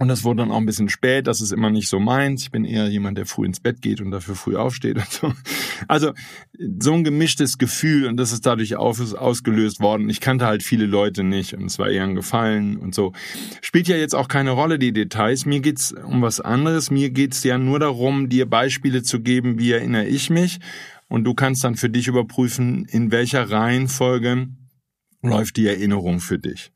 und 0.01 0.07
das 0.07 0.23
wurde 0.23 0.37
dann 0.37 0.49
auch 0.49 0.57
ein 0.57 0.65
bisschen 0.65 0.89
spät, 0.89 1.27
das 1.27 1.41
ist 1.41 1.51
immer 1.51 1.69
nicht 1.69 1.87
so 1.87 1.99
meins. 1.99 2.41
Ich 2.41 2.49
bin 2.49 2.65
eher 2.65 2.89
jemand, 2.89 3.19
der 3.19 3.27
früh 3.27 3.45
ins 3.45 3.59
Bett 3.59 3.83
geht 3.83 4.01
und 4.01 4.09
dafür 4.09 4.33
früh 4.33 4.55
aufsteht 4.55 4.95
und 4.95 5.11
so. 5.11 5.31
Also 5.87 6.13
so 6.79 6.93
ein 6.93 7.03
gemischtes 7.03 7.59
Gefühl 7.59 8.07
und 8.07 8.17
das 8.17 8.31
ist 8.31 8.47
dadurch 8.47 8.75
ausgelöst 8.77 9.79
worden. 9.79 10.09
Ich 10.09 10.19
kannte 10.19 10.47
halt 10.47 10.63
viele 10.63 10.87
Leute 10.87 11.23
nicht 11.23 11.53
und 11.53 11.65
es 11.65 11.77
war 11.77 11.87
eher 11.87 12.05
ein 12.05 12.15
Gefallen 12.15 12.77
und 12.77 12.95
so. 12.95 13.13
Spielt 13.61 13.87
ja 13.87 13.95
jetzt 13.95 14.15
auch 14.15 14.27
keine 14.27 14.49
Rolle, 14.49 14.79
die 14.79 14.91
Details. 14.91 15.45
Mir 15.45 15.59
geht's 15.59 15.93
um 15.93 16.23
was 16.23 16.39
anderes. 16.39 16.89
Mir 16.89 17.11
geht's 17.11 17.43
ja 17.43 17.59
nur 17.59 17.77
darum, 17.77 18.27
dir 18.27 18.49
Beispiele 18.49 19.03
zu 19.03 19.19
geben, 19.19 19.59
wie 19.59 19.71
erinnere 19.71 20.07
ich 20.07 20.31
mich. 20.31 20.61
Und 21.09 21.25
du 21.25 21.35
kannst 21.35 21.63
dann 21.63 21.75
für 21.75 21.91
dich 21.91 22.07
überprüfen, 22.07 22.85
in 22.85 23.11
welcher 23.11 23.51
Reihenfolge 23.51 24.47
läuft 25.21 25.57
die 25.57 25.67
Erinnerung 25.67 26.19
für 26.19 26.39
dich. 26.39 26.71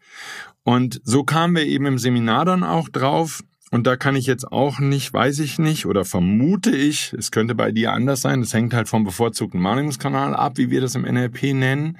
Und 0.65 0.99
so 1.03 1.23
kamen 1.23 1.55
wir 1.55 1.63
eben 1.63 1.85
im 1.85 1.99
Seminar 1.99 2.43
dann 2.43 2.63
auch 2.63 2.89
drauf. 2.89 3.43
Und 3.69 3.85
da 3.85 3.95
kann 3.97 4.15
ich 4.15 4.25
jetzt 4.25 4.51
auch 4.51 4.79
nicht, 4.79 5.13
weiß 5.13 5.39
ich 5.39 5.59
nicht 5.59 5.85
oder 5.85 6.05
vermute 6.05 6.71
ich, 6.71 7.13
es 7.13 7.29
könnte 7.29 7.53
bei 7.53 7.71
dir 7.71 7.93
anders 7.93 8.21
sein. 8.21 8.41
Das 8.41 8.53
hängt 8.53 8.73
halt 8.73 8.89
vom 8.89 9.03
bevorzugten 9.03 9.63
Wahrnehmungskanal 9.63 10.35
ab, 10.35 10.57
wie 10.57 10.71
wir 10.71 10.81
das 10.81 10.95
im 10.95 11.03
NLP 11.03 11.53
nennen. 11.53 11.99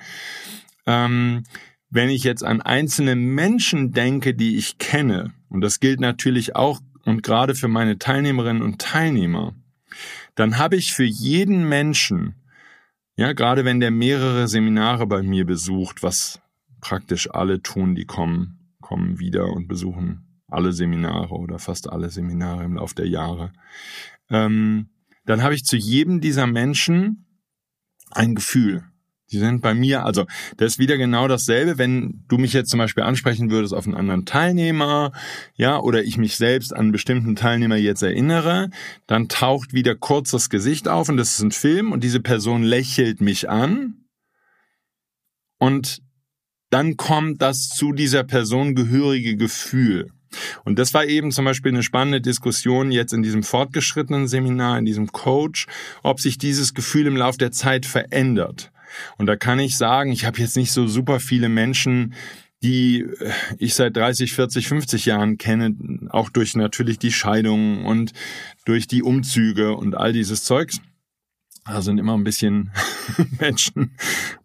Ähm, 0.88 1.44
wenn 1.92 2.10
ich 2.10 2.24
jetzt 2.24 2.44
an 2.44 2.62
einzelne 2.62 3.16
Menschen 3.16 3.92
denke, 3.92 4.34
die 4.34 4.58
ich 4.58 4.80
kenne, 4.80 5.34
und 5.50 5.62
das 5.62 5.80
gilt 5.80 6.00
natürlich 6.00 6.56
auch 6.56 6.80
und 7.04 7.22
gerade 7.22 7.54
für 7.54 7.68
meine 7.68 8.00
Teilnehmerinnen 8.00 8.64
und 8.64 8.82
Teilnehmer, 8.82 9.54
dann 10.34 10.58
habe 10.58 10.76
ich 10.76 10.94
für 10.94 11.04
jeden 11.04 11.70
Menschen, 11.70 12.34
ja, 13.16 13.34
gerade 13.34 13.64
wenn 13.64 13.80
der 13.80 13.92
mehrere 13.92 14.48
Seminare 14.48 15.06
bei 15.06 15.22
mir 15.22 15.46
besucht, 15.46 16.02
was 16.02 16.42
praktisch 16.86 17.32
alle 17.32 17.64
tun, 17.64 17.96
die 17.96 18.06
kommen, 18.06 18.76
kommen 18.80 19.18
wieder 19.18 19.48
und 19.48 19.68
besuchen 19.68 20.44
alle 20.48 20.72
Seminare 20.72 21.34
oder 21.34 21.58
fast 21.58 21.90
alle 21.90 22.12
Seminare 22.12 22.64
im 22.64 22.76
Laufe 22.76 22.94
der 22.94 23.08
Jahre, 23.08 23.52
ähm, 24.30 24.90
dann 25.26 25.42
habe 25.42 25.56
ich 25.56 25.66
zu 25.66 25.78
jedem 25.78 26.22
dieser 26.22 26.46
Menschen 26.46 27.26
ein 28.12 28.36
Gefühl. 28.36 28.84
Die 29.32 29.40
sind 29.40 29.62
bei 29.62 29.74
mir, 29.74 30.06
also 30.06 30.28
das 30.58 30.74
ist 30.74 30.80
wieder 30.80 30.98
genau 30.98 31.28
dasselbe, 31.28 31.80
wenn 31.80 32.24
du 32.28 32.38
mich 32.38 32.54
jetzt 32.54 32.70
zum 32.70 32.78
Beispiel 32.78 33.02
ansprechen 33.02 33.50
würdest 33.50 33.74
auf 33.74 33.88
einen 33.88 33.96
anderen 33.96 34.26
Teilnehmer, 34.28 35.12
ja, 35.56 35.80
oder 35.80 36.04
ich 36.04 36.20
mich 36.20 36.38
selbst 36.38 36.72
an 36.72 36.82
einen 36.82 36.92
bestimmten 36.92 37.36
Teilnehmer 37.36 37.78
jetzt 37.78 38.04
erinnere, 38.04 38.70
dann 39.08 39.28
taucht 39.28 39.74
wieder 39.74 39.96
kurz 39.96 40.30
das 40.30 40.52
Gesicht 40.52 40.88
auf 40.88 41.10
und 41.10 41.18
das 41.18 41.32
ist 41.32 41.42
ein 41.42 41.52
Film 41.52 41.92
und 41.92 42.04
diese 42.04 42.20
Person 42.20 42.62
lächelt 42.62 43.22
mich 43.22 43.50
an 43.50 44.06
und 45.58 46.06
dann 46.76 46.98
kommt 46.98 47.42
das 47.42 47.70
zu 47.70 47.94
dieser 47.94 48.26
Person 48.26 48.76
gehörige 48.76 49.38
Gefühl. 49.38 50.10
Und 50.66 50.78
das 50.78 50.94
war 50.94 51.06
eben 51.06 51.32
zum 51.32 51.46
Beispiel 51.46 51.72
eine 51.72 51.84
spannende 51.84 52.20
Diskussion 52.20 52.92
jetzt 52.92 53.14
in 53.14 53.22
diesem 53.22 53.44
fortgeschrittenen 53.44 54.28
Seminar, 54.28 54.78
in 54.78 54.84
diesem 54.84 55.14
Coach, 55.14 55.68
ob 56.04 56.20
sich 56.20 56.38
dieses 56.38 56.74
Gefühl 56.74 57.08
im 57.08 57.16
Laufe 57.16 57.38
der 57.38 57.52
Zeit 57.52 57.86
verändert. 57.86 58.74
Und 59.18 59.28
da 59.28 59.38
kann 59.38 59.58
ich 59.60 59.78
sagen, 59.78 60.12
ich 60.12 60.26
habe 60.26 60.42
jetzt 60.42 60.58
nicht 60.58 60.74
so 60.74 60.86
super 60.86 61.22
viele 61.22 61.48
Menschen, 61.48 62.14
die 62.62 63.06
ich 63.58 63.74
seit 63.74 63.96
30, 63.96 64.34
40, 64.34 64.68
50 64.68 65.06
Jahren 65.06 65.38
kenne, 65.38 65.78
auch 66.10 66.30
durch 66.30 66.58
natürlich 66.58 67.00
die 67.00 67.14
Scheidungen 67.14 67.86
und 67.86 68.12
durch 68.66 68.86
die 68.86 69.02
Umzüge 69.02 69.78
und 69.78 69.96
all 69.96 70.12
dieses 70.12 70.44
Zeugs. 70.44 70.82
Da 71.68 71.82
sind 71.82 71.98
immer 71.98 72.16
ein 72.16 72.24
bisschen 72.24 72.72
Menschen, 73.40 73.92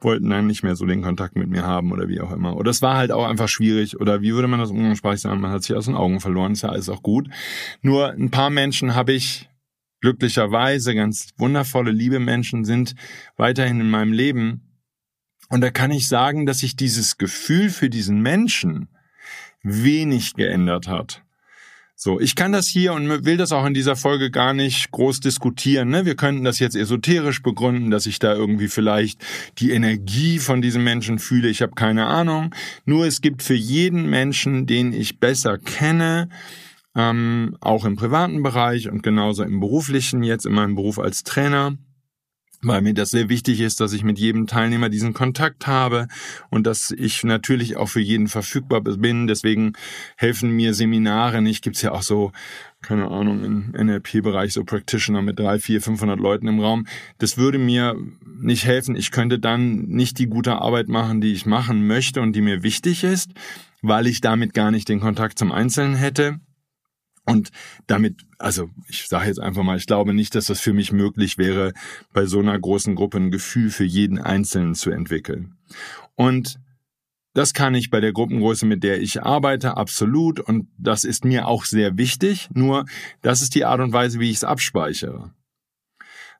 wollten 0.00 0.30
dann 0.30 0.46
nicht 0.46 0.62
mehr 0.62 0.74
so 0.74 0.86
den 0.86 1.02
Kontakt 1.02 1.36
mit 1.36 1.50
mir 1.50 1.64
haben 1.64 1.92
oder 1.92 2.08
wie 2.08 2.20
auch 2.20 2.32
immer. 2.32 2.56
Oder 2.56 2.70
es 2.70 2.80
war 2.80 2.96
halt 2.96 3.12
auch 3.12 3.26
einfach 3.26 3.48
schwierig 3.48 4.00
oder 4.00 4.22
wie 4.22 4.32
würde 4.32 4.48
man 4.48 4.58
das 4.58 4.70
umgangssprachlich 4.70 5.20
sagen, 5.20 5.40
man 5.40 5.50
hat 5.50 5.62
sich 5.62 5.76
aus 5.76 5.84
den 5.84 5.96
Augen 5.96 6.20
verloren, 6.20 6.52
ist 6.52 6.62
ja 6.62 6.70
alles 6.70 6.88
auch 6.88 7.02
gut. 7.02 7.28
Nur 7.82 8.10
ein 8.12 8.30
paar 8.30 8.48
Menschen 8.48 8.94
habe 8.94 9.12
ich 9.12 9.50
glücklicherweise, 10.00 10.94
ganz 10.94 11.28
wundervolle, 11.36 11.90
liebe 11.90 12.20
Menschen 12.20 12.64
sind 12.64 12.94
weiterhin 13.36 13.80
in 13.80 13.90
meinem 13.90 14.12
Leben. 14.12 14.62
Und 15.50 15.60
da 15.60 15.70
kann 15.70 15.90
ich 15.90 16.08
sagen, 16.08 16.46
dass 16.46 16.60
sich 16.60 16.74
dieses 16.74 17.18
Gefühl 17.18 17.68
für 17.68 17.90
diesen 17.90 18.22
Menschen 18.22 18.88
wenig 19.62 20.34
geändert 20.34 20.88
hat. 20.88 21.22
So, 22.02 22.18
ich 22.18 22.34
kann 22.34 22.50
das 22.50 22.66
hier 22.66 22.94
und 22.94 23.26
will 23.26 23.36
das 23.36 23.52
auch 23.52 23.66
in 23.66 23.74
dieser 23.74 23.94
Folge 23.94 24.30
gar 24.30 24.54
nicht 24.54 24.90
groß 24.90 25.20
diskutieren. 25.20 25.90
Ne? 25.90 26.06
Wir 26.06 26.14
könnten 26.14 26.44
das 26.44 26.58
jetzt 26.58 26.74
esoterisch 26.74 27.42
begründen, 27.42 27.90
dass 27.90 28.06
ich 28.06 28.18
da 28.18 28.32
irgendwie 28.32 28.68
vielleicht 28.68 29.22
die 29.58 29.72
Energie 29.72 30.38
von 30.38 30.62
diesem 30.62 30.82
Menschen 30.82 31.18
fühle. 31.18 31.50
Ich 31.50 31.60
habe 31.60 31.74
keine 31.74 32.06
Ahnung. 32.06 32.54
Nur 32.86 33.04
es 33.04 33.20
gibt 33.20 33.42
für 33.42 33.52
jeden 33.52 34.08
Menschen, 34.08 34.64
den 34.64 34.94
ich 34.94 35.18
besser 35.20 35.58
kenne, 35.58 36.30
ähm, 36.96 37.58
auch 37.60 37.84
im 37.84 37.96
privaten 37.96 38.42
Bereich 38.42 38.88
und 38.88 39.02
genauso 39.02 39.42
im 39.42 39.60
beruflichen, 39.60 40.22
jetzt 40.22 40.46
in 40.46 40.54
meinem 40.54 40.76
Beruf 40.76 40.98
als 40.98 41.22
Trainer, 41.22 41.76
weil 42.62 42.82
mir 42.82 42.94
das 42.94 43.10
sehr 43.10 43.28
wichtig 43.28 43.60
ist, 43.60 43.80
dass 43.80 43.92
ich 43.92 44.04
mit 44.04 44.18
jedem 44.18 44.46
Teilnehmer 44.46 44.88
diesen 44.88 45.14
Kontakt 45.14 45.66
habe 45.66 46.08
und 46.50 46.66
dass 46.66 46.90
ich 46.90 47.24
natürlich 47.24 47.76
auch 47.76 47.88
für 47.88 48.00
jeden 48.00 48.28
verfügbar 48.28 48.80
bin. 48.82 49.26
Deswegen 49.26 49.72
helfen 50.16 50.50
mir 50.50 50.74
Seminare 50.74 51.40
nicht. 51.40 51.62
Gibt's 51.62 51.82
ja 51.82 51.92
auch 51.92 52.02
so, 52.02 52.32
keine 52.82 53.08
Ahnung, 53.08 53.44
im 53.44 53.72
NLP-Bereich 53.72 54.52
so 54.52 54.64
Practitioner 54.64 55.22
mit 55.22 55.38
drei, 55.38 55.58
vier, 55.58 55.80
500 55.80 56.18
Leuten 56.20 56.48
im 56.48 56.60
Raum. 56.60 56.86
Das 57.18 57.38
würde 57.38 57.58
mir 57.58 57.96
nicht 58.24 58.66
helfen. 58.66 58.94
Ich 58.94 59.10
könnte 59.10 59.38
dann 59.38 59.86
nicht 59.86 60.18
die 60.18 60.26
gute 60.26 60.56
Arbeit 60.56 60.88
machen, 60.88 61.20
die 61.20 61.32
ich 61.32 61.46
machen 61.46 61.86
möchte 61.86 62.20
und 62.20 62.34
die 62.34 62.42
mir 62.42 62.62
wichtig 62.62 63.04
ist, 63.04 63.30
weil 63.80 64.06
ich 64.06 64.20
damit 64.20 64.52
gar 64.52 64.70
nicht 64.70 64.88
den 64.88 65.00
Kontakt 65.00 65.38
zum 65.38 65.50
Einzelnen 65.50 65.94
hätte. 65.94 66.40
Und 67.30 67.50
damit, 67.86 68.22
also 68.38 68.70
ich 68.88 69.06
sage 69.06 69.28
jetzt 69.28 69.38
einfach 69.38 69.62
mal, 69.62 69.76
ich 69.76 69.86
glaube 69.86 70.12
nicht, 70.12 70.34
dass 70.34 70.46
das 70.46 70.58
für 70.58 70.72
mich 70.72 70.90
möglich 70.90 71.38
wäre, 71.38 71.72
bei 72.12 72.26
so 72.26 72.40
einer 72.40 72.58
großen 72.58 72.96
Gruppe 72.96 73.18
ein 73.18 73.30
Gefühl 73.30 73.70
für 73.70 73.84
jeden 73.84 74.18
Einzelnen 74.18 74.74
zu 74.74 74.90
entwickeln. 74.90 75.54
Und 76.16 76.58
das 77.32 77.54
kann 77.54 77.76
ich 77.76 77.88
bei 77.88 78.00
der 78.00 78.12
Gruppengröße, 78.12 78.66
mit 78.66 78.82
der 78.82 79.00
ich 79.00 79.22
arbeite, 79.22 79.76
absolut. 79.76 80.40
Und 80.40 80.66
das 80.76 81.04
ist 81.04 81.24
mir 81.24 81.46
auch 81.46 81.66
sehr 81.66 81.96
wichtig. 81.96 82.48
Nur, 82.52 82.84
das 83.22 83.42
ist 83.42 83.54
die 83.54 83.64
Art 83.64 83.78
und 83.78 83.92
Weise, 83.92 84.18
wie 84.18 84.30
ich 84.30 84.38
es 84.38 84.44
abspeichere. 84.44 85.32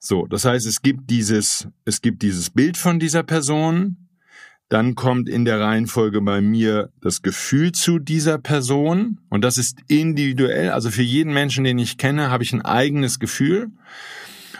So, 0.00 0.26
das 0.26 0.44
heißt, 0.44 0.66
es 0.66 0.82
gibt 0.82 1.08
dieses, 1.08 1.68
es 1.84 2.00
gibt 2.00 2.22
dieses 2.22 2.50
Bild 2.50 2.76
von 2.76 2.98
dieser 2.98 3.22
Person, 3.22 4.09
dann 4.70 4.94
kommt 4.94 5.28
in 5.28 5.44
der 5.44 5.60
Reihenfolge 5.60 6.22
bei 6.22 6.40
mir 6.40 6.90
das 7.00 7.22
Gefühl 7.22 7.72
zu 7.72 7.98
dieser 7.98 8.38
Person. 8.38 9.18
Und 9.28 9.42
das 9.42 9.58
ist 9.58 9.80
individuell. 9.88 10.70
Also 10.70 10.90
für 10.90 11.02
jeden 11.02 11.34
Menschen, 11.34 11.64
den 11.64 11.78
ich 11.78 11.98
kenne, 11.98 12.30
habe 12.30 12.44
ich 12.44 12.52
ein 12.52 12.62
eigenes 12.62 13.18
Gefühl. 13.18 13.72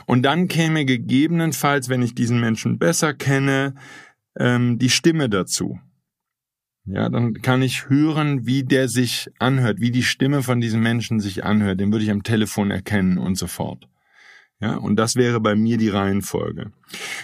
Und 0.06 0.24
dann 0.24 0.48
käme 0.48 0.84
gegebenenfalls, 0.84 1.88
wenn 1.88 2.02
ich 2.02 2.16
diesen 2.16 2.40
Menschen 2.40 2.80
besser 2.80 3.14
kenne, 3.14 3.76
ähm, 4.36 4.80
die 4.80 4.90
Stimme 4.90 5.28
dazu. 5.28 5.78
Ja, 6.86 7.08
dann 7.08 7.34
kann 7.34 7.62
ich 7.62 7.88
hören, 7.88 8.46
wie 8.46 8.64
der 8.64 8.88
sich 8.88 9.28
anhört, 9.38 9.78
wie 9.80 9.92
die 9.92 10.02
Stimme 10.02 10.42
von 10.42 10.60
diesem 10.60 10.80
Menschen 10.82 11.20
sich 11.20 11.44
anhört. 11.44 11.78
Den 11.78 11.92
würde 11.92 12.04
ich 12.04 12.10
am 12.10 12.24
Telefon 12.24 12.72
erkennen 12.72 13.16
und 13.16 13.38
so 13.38 13.46
fort. 13.46 13.86
Ja, 14.60 14.74
und 14.74 14.96
das 14.96 15.14
wäre 15.14 15.38
bei 15.38 15.54
mir 15.54 15.78
die 15.78 15.88
Reihenfolge. 15.88 16.72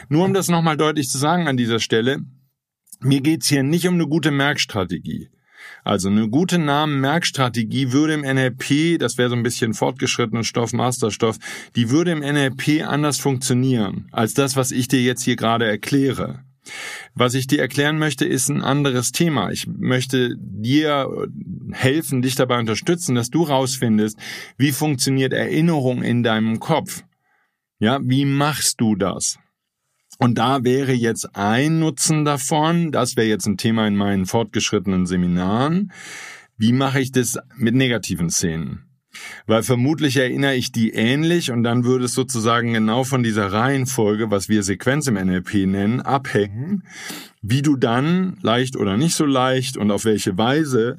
Nur 0.08 0.24
um 0.24 0.34
das 0.34 0.48
nochmal 0.48 0.76
deutlich 0.76 1.08
zu 1.08 1.18
sagen 1.18 1.48
an 1.48 1.56
dieser 1.56 1.80
Stelle, 1.80 2.20
mir 3.00 3.20
geht's 3.20 3.48
hier 3.48 3.62
nicht 3.62 3.86
um 3.86 3.94
eine 3.94 4.06
gute 4.06 4.30
Merkstrategie. 4.30 5.30
Also 5.84 6.08
eine 6.08 6.28
gute 6.28 6.58
Namen-Merkstrategie 6.58 7.92
würde 7.92 8.14
im 8.14 8.22
NLP, 8.22 8.98
das 8.98 9.18
wäre 9.18 9.30
so 9.30 9.36
ein 9.36 9.42
bisschen 9.42 9.74
fortgeschrittenen 9.74 10.44
Stoff, 10.44 10.72
Masterstoff, 10.72 11.38
die 11.76 11.90
würde 11.90 12.12
im 12.12 12.20
NLP 12.20 12.84
anders 12.86 13.18
funktionieren 13.18 14.08
als 14.12 14.34
das, 14.34 14.56
was 14.56 14.72
ich 14.72 14.88
dir 14.88 15.02
jetzt 15.02 15.22
hier 15.22 15.36
gerade 15.36 15.66
erkläre. 15.66 16.44
Was 17.14 17.34
ich 17.34 17.46
dir 17.46 17.60
erklären 17.60 17.98
möchte, 17.98 18.24
ist 18.24 18.48
ein 18.48 18.62
anderes 18.62 19.12
Thema. 19.12 19.50
Ich 19.50 19.68
möchte 19.68 20.36
dir 20.38 21.28
helfen, 21.70 22.22
dich 22.22 22.34
dabei 22.34 22.58
unterstützen, 22.58 23.14
dass 23.14 23.30
du 23.30 23.44
rausfindest, 23.44 24.18
wie 24.58 24.72
funktioniert 24.72 25.32
Erinnerung 25.32 26.02
in 26.02 26.24
deinem 26.24 26.58
Kopf. 26.58 27.04
Ja, 27.78 28.00
wie 28.02 28.24
machst 28.24 28.80
du 28.80 28.96
das? 28.96 29.38
Und 30.18 30.38
da 30.38 30.64
wäre 30.64 30.92
jetzt 30.92 31.36
ein 31.36 31.78
Nutzen 31.78 32.24
davon, 32.24 32.90
das 32.92 33.16
wäre 33.16 33.28
jetzt 33.28 33.46
ein 33.46 33.56
Thema 33.56 33.86
in 33.86 33.96
meinen 33.96 34.26
fortgeschrittenen 34.26 35.06
Seminaren, 35.06 35.92
wie 36.56 36.72
mache 36.72 37.00
ich 37.00 37.12
das 37.12 37.38
mit 37.56 37.74
negativen 37.74 38.30
Szenen? 38.30 38.82
Weil 39.46 39.62
vermutlich 39.62 40.16
erinnere 40.16 40.54
ich 40.54 40.72
die 40.72 40.90
ähnlich 40.90 41.50
und 41.50 41.62
dann 41.62 41.84
würde 41.84 42.04
es 42.04 42.14
sozusagen 42.14 42.72
genau 42.72 43.04
von 43.04 43.22
dieser 43.22 43.52
Reihenfolge, 43.52 44.30
was 44.30 44.48
wir 44.48 44.62
Sequenz 44.62 45.06
im 45.06 45.14
NLP 45.14 45.66
nennen, 45.66 46.00
abhängen, 46.00 46.82
wie 47.42 47.62
du 47.62 47.76
dann 47.76 48.38
leicht 48.42 48.76
oder 48.76 48.96
nicht 48.96 49.14
so 49.14 49.24
leicht 49.24 49.76
und 49.76 49.90
auf 49.90 50.04
welche 50.04 50.36
Weise 50.36 50.98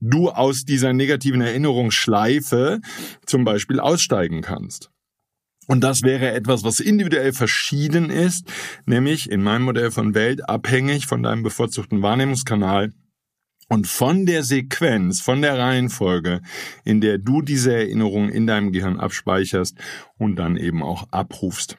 du 0.00 0.30
aus 0.30 0.64
dieser 0.64 0.92
negativen 0.92 1.40
Erinnerungsschleife 1.40 2.80
zum 3.24 3.44
Beispiel 3.44 3.80
aussteigen 3.80 4.40
kannst. 4.42 4.90
Und 5.66 5.82
das 5.82 6.02
wäre 6.02 6.32
etwas, 6.32 6.64
was 6.64 6.80
individuell 6.80 7.32
verschieden 7.32 8.10
ist, 8.10 8.50
nämlich 8.84 9.30
in 9.30 9.42
meinem 9.42 9.62
Modell 9.62 9.90
von 9.90 10.14
Welt 10.14 10.48
abhängig 10.48 11.06
von 11.06 11.22
deinem 11.22 11.42
bevorzugten 11.42 12.02
Wahrnehmungskanal 12.02 12.92
und 13.68 13.86
von 13.86 14.26
der 14.26 14.42
Sequenz, 14.42 15.20
von 15.20 15.40
der 15.40 15.58
Reihenfolge, 15.58 16.42
in 16.84 17.00
der 17.00 17.18
du 17.18 17.42
diese 17.42 17.74
Erinnerung 17.74 18.28
in 18.28 18.46
deinem 18.46 18.72
Gehirn 18.72 18.98
abspeicherst 18.98 19.76
und 20.18 20.36
dann 20.36 20.56
eben 20.56 20.82
auch 20.82 21.06
abrufst. 21.10 21.76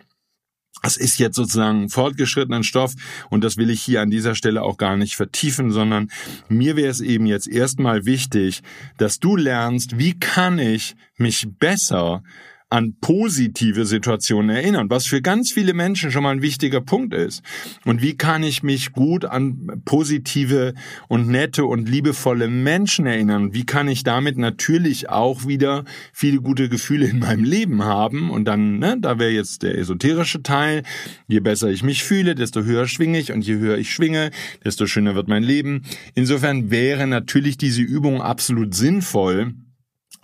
Das 0.81 0.97
ist 0.97 1.17
jetzt 1.19 1.35
sozusagen 1.35 1.89
fortgeschrittenen 1.89 2.63
Stoff 2.63 2.93
und 3.29 3.43
das 3.43 3.57
will 3.57 3.69
ich 3.69 3.81
hier 3.81 4.01
an 4.01 4.09
dieser 4.09 4.35
Stelle 4.35 4.63
auch 4.63 4.77
gar 4.77 4.97
nicht 4.97 5.15
vertiefen, 5.15 5.71
sondern 5.71 6.09
mir 6.49 6.75
wäre 6.75 6.89
es 6.89 6.99
eben 6.99 7.25
jetzt 7.25 7.47
erstmal 7.47 8.05
wichtig, 8.05 8.63
dass 8.97 9.19
du 9.19 9.37
lernst, 9.37 9.97
wie 9.97 10.19
kann 10.19 10.59
ich 10.59 10.95
mich 11.17 11.47
besser 11.57 12.23
an 12.73 12.95
positive 12.99 13.85
Situationen 13.85 14.49
erinnern, 14.49 14.89
was 14.89 15.05
für 15.05 15.21
ganz 15.21 15.51
viele 15.51 15.75
Menschen 15.75 16.09
schon 16.09 16.23
mal 16.23 16.31
ein 16.31 16.41
wichtiger 16.41 16.81
Punkt 16.81 17.13
ist. 17.13 17.43
Und 17.85 18.01
wie 18.01 18.17
kann 18.17 18.41
ich 18.41 18.63
mich 18.63 18.93
gut 18.93 19.25
an 19.25 19.83
positive 19.85 20.73
und 21.07 21.27
nette 21.27 21.65
und 21.65 21.87
liebevolle 21.87 22.47
Menschen 22.47 23.05
erinnern? 23.05 23.53
Wie 23.53 23.67
kann 23.67 23.87
ich 23.87 24.03
damit 24.03 24.39
natürlich 24.39 25.07
auch 25.07 25.45
wieder 25.45 25.83
viele 26.13 26.41
gute 26.41 26.67
Gefühle 26.67 27.05
in 27.05 27.19
meinem 27.19 27.43
Leben 27.43 27.83
haben? 27.83 28.31
Und 28.31 28.45
dann, 28.45 28.79
ne, 28.79 28.97
da 28.99 29.19
wäre 29.19 29.29
jetzt 29.29 29.61
der 29.61 29.77
esoterische 29.77 30.41
Teil. 30.41 30.81
Je 31.27 31.41
besser 31.41 31.69
ich 31.69 31.83
mich 31.83 32.03
fühle, 32.03 32.33
desto 32.33 32.63
höher 32.63 32.87
schwinge 32.87 33.19
ich 33.19 33.31
und 33.31 33.45
je 33.45 33.57
höher 33.57 33.77
ich 33.77 33.91
schwinge, 33.91 34.31
desto 34.65 34.87
schöner 34.87 35.13
wird 35.13 35.27
mein 35.27 35.43
Leben. 35.43 35.83
Insofern 36.15 36.71
wäre 36.71 37.05
natürlich 37.05 37.55
diese 37.55 37.83
Übung 37.83 38.19
absolut 38.19 38.73
sinnvoll 38.73 39.53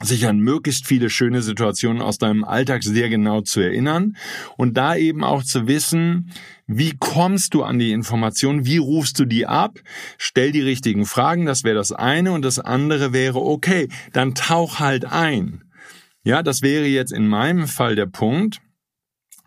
sich 0.02 0.28
an 0.28 0.40
möglichst 0.40 0.88
viele 0.88 1.10
schöne 1.10 1.42
Situationen 1.42 2.02
aus 2.02 2.18
deinem 2.18 2.44
Alltag 2.44 2.84
sehr 2.84 3.10
genau 3.10 3.42
zu 3.42 3.60
erinnern 3.60 4.16
und 4.58 4.78
da 4.78 4.96
eben 4.96 5.24
auch 5.24 5.44
zu 5.44 5.68
wissen, 5.68 6.32
wie 6.68 6.96
kommst 6.98 7.54
du 7.54 7.64
an 7.64 7.80
die 7.80 7.92
Information, 7.92 8.66
wie 8.66 8.78
rufst 8.78 9.20
du 9.20 9.26
die 9.26 9.46
ab, 9.46 9.80
stell 10.18 10.52
die 10.52 10.62
richtigen 10.62 11.06
Fragen, 11.06 11.46
das 11.46 11.64
wäre 11.64 11.76
das 11.76 11.92
eine 11.92 12.32
und 12.32 12.44
das 12.44 12.60
andere 12.60 13.12
wäre, 13.12 13.42
okay, 13.42 13.90
dann 14.14 14.36
tauch 14.36 14.80
halt 14.80 15.06
ein. 15.06 15.64
Ja, 16.24 16.44
das 16.44 16.62
wäre 16.62 16.86
jetzt 16.86 17.12
in 17.12 17.28
meinem 17.28 17.68
Fall 17.68 17.96
der 17.96 18.06
Punkt, 18.06 18.62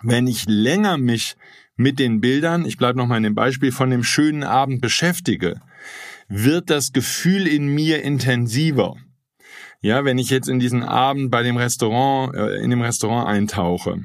wenn 0.02 0.26
ich 0.26 0.44
länger 0.46 0.98
mich 0.98 1.36
mit 1.76 1.98
den 1.98 2.20
Bildern, 2.20 2.64
ich 2.64 2.76
bleibe 2.76 2.98
nochmal 2.98 3.18
in 3.18 3.24
dem 3.24 3.34
Beispiel, 3.34 3.72
von 3.72 3.90
dem 3.90 4.04
schönen 4.04 4.42
Abend 4.42 4.80
beschäftige, 4.80 5.60
wird 6.28 6.70
das 6.70 6.92
Gefühl 6.92 7.46
in 7.46 7.68
mir 7.68 8.02
intensiver. 8.02 8.96
Ja, 9.82 10.04
wenn 10.04 10.16
ich 10.16 10.30
jetzt 10.30 10.48
in 10.48 10.60
diesen 10.60 10.84
Abend 10.84 11.32
bei 11.32 11.42
dem 11.42 11.56
Restaurant, 11.56 12.34
äh, 12.36 12.54
in 12.62 12.70
dem 12.70 12.82
Restaurant 12.82 13.26
eintauche, 13.26 14.04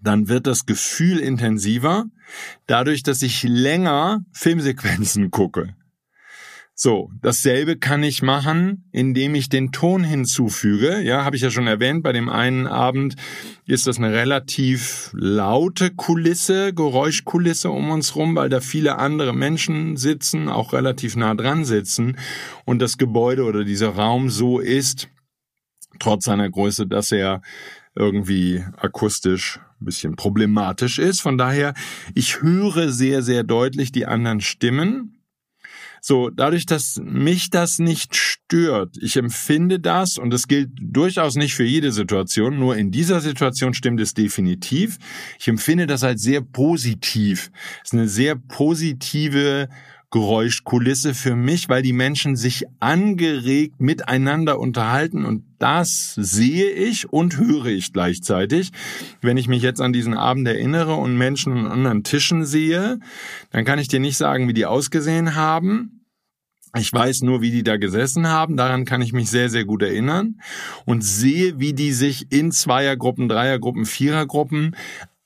dann 0.00 0.28
wird 0.28 0.46
das 0.46 0.64
Gefühl 0.64 1.18
intensiver, 1.18 2.06
dadurch, 2.66 3.02
dass 3.02 3.20
ich 3.22 3.42
länger 3.42 4.24
Filmsequenzen 4.32 5.30
gucke. 5.30 5.74
So, 6.82 7.10
dasselbe 7.20 7.76
kann 7.76 8.02
ich 8.02 8.22
machen, 8.22 8.88
indem 8.90 9.34
ich 9.34 9.50
den 9.50 9.70
Ton 9.70 10.02
hinzufüge. 10.02 11.02
Ja, 11.02 11.26
habe 11.26 11.36
ich 11.36 11.42
ja 11.42 11.50
schon 11.50 11.66
erwähnt, 11.66 12.02
bei 12.02 12.12
dem 12.12 12.30
einen 12.30 12.66
Abend 12.66 13.16
ist 13.66 13.86
das 13.86 13.98
eine 13.98 14.14
relativ 14.14 15.10
laute 15.12 15.90
Kulisse, 15.90 16.72
Geräuschkulisse 16.72 17.68
um 17.68 17.90
uns 17.90 18.16
rum, 18.16 18.34
weil 18.34 18.48
da 18.48 18.60
viele 18.60 18.96
andere 18.96 19.34
Menschen 19.34 19.98
sitzen, 19.98 20.48
auch 20.48 20.72
relativ 20.72 21.16
nah 21.16 21.34
dran 21.34 21.66
sitzen 21.66 22.16
und 22.64 22.80
das 22.80 22.96
Gebäude 22.96 23.44
oder 23.44 23.64
dieser 23.64 23.90
Raum 23.90 24.30
so 24.30 24.58
ist, 24.58 25.10
trotz 25.98 26.24
seiner 26.24 26.48
Größe, 26.48 26.86
dass 26.86 27.12
er 27.12 27.42
irgendwie 27.94 28.64
akustisch 28.78 29.60
ein 29.82 29.84
bisschen 29.84 30.16
problematisch 30.16 30.98
ist. 30.98 31.20
Von 31.20 31.36
daher, 31.36 31.74
ich 32.14 32.40
höre 32.40 32.90
sehr, 32.90 33.22
sehr 33.22 33.42
deutlich 33.42 33.92
die 33.92 34.06
anderen 34.06 34.40
Stimmen 34.40 35.19
so, 36.00 36.30
dadurch, 36.30 36.66
dass 36.66 37.00
mich 37.02 37.50
das 37.50 37.78
nicht 37.78 38.16
stört, 38.16 38.96
ich 39.00 39.16
empfinde 39.16 39.80
das, 39.80 40.18
und 40.18 40.30
das 40.30 40.48
gilt 40.48 40.70
durchaus 40.80 41.36
nicht 41.36 41.54
für 41.54 41.64
jede 41.64 41.92
Situation, 41.92 42.58
nur 42.58 42.76
in 42.76 42.90
dieser 42.90 43.20
Situation 43.20 43.74
stimmt 43.74 44.00
es 44.00 44.14
definitiv. 44.14 44.98
Ich 45.38 45.48
empfinde 45.48 45.86
das 45.86 46.04
als 46.04 46.22
sehr 46.22 46.40
positiv. 46.40 47.50
Es 47.82 47.92
ist 47.92 47.94
eine 47.94 48.08
sehr 48.08 48.36
positive 48.36 49.68
Geräuschkulisse 50.10 51.14
für 51.14 51.36
mich, 51.36 51.68
weil 51.68 51.82
die 51.82 51.92
Menschen 51.92 52.34
sich 52.34 52.64
angeregt 52.80 53.80
miteinander 53.80 54.58
unterhalten 54.58 55.24
und 55.24 55.44
das 55.60 56.14
sehe 56.16 56.70
ich 56.70 57.12
und 57.12 57.38
höre 57.38 57.66
ich 57.66 57.92
gleichzeitig. 57.92 58.72
Wenn 59.20 59.36
ich 59.36 59.46
mich 59.46 59.62
jetzt 59.62 59.80
an 59.80 59.92
diesen 59.92 60.14
Abend 60.14 60.48
erinnere 60.48 60.94
und 60.94 61.16
Menschen 61.16 61.52
an 61.52 61.66
anderen 61.66 62.02
Tischen 62.02 62.44
sehe, 62.44 62.98
dann 63.50 63.64
kann 63.64 63.78
ich 63.78 63.88
dir 63.88 64.00
nicht 64.00 64.16
sagen, 64.16 64.48
wie 64.48 64.54
die 64.54 64.66
ausgesehen 64.66 65.36
haben. 65.36 66.00
Ich 66.78 66.92
weiß 66.92 67.22
nur, 67.22 67.40
wie 67.40 67.50
die 67.50 67.64
da 67.64 67.76
gesessen 67.76 68.28
haben. 68.28 68.56
Daran 68.56 68.84
kann 68.84 69.02
ich 69.02 69.12
mich 69.12 69.28
sehr, 69.28 69.48
sehr 69.48 69.64
gut 69.64 69.82
erinnern 69.82 70.40
und 70.86 71.02
sehe, 71.02 71.58
wie 71.58 71.72
die 71.72 71.92
sich 71.92 72.30
in 72.30 72.52
Zweiergruppen, 72.52 73.28
Dreiergruppen, 73.28 73.86
Vierergruppen 73.86 74.76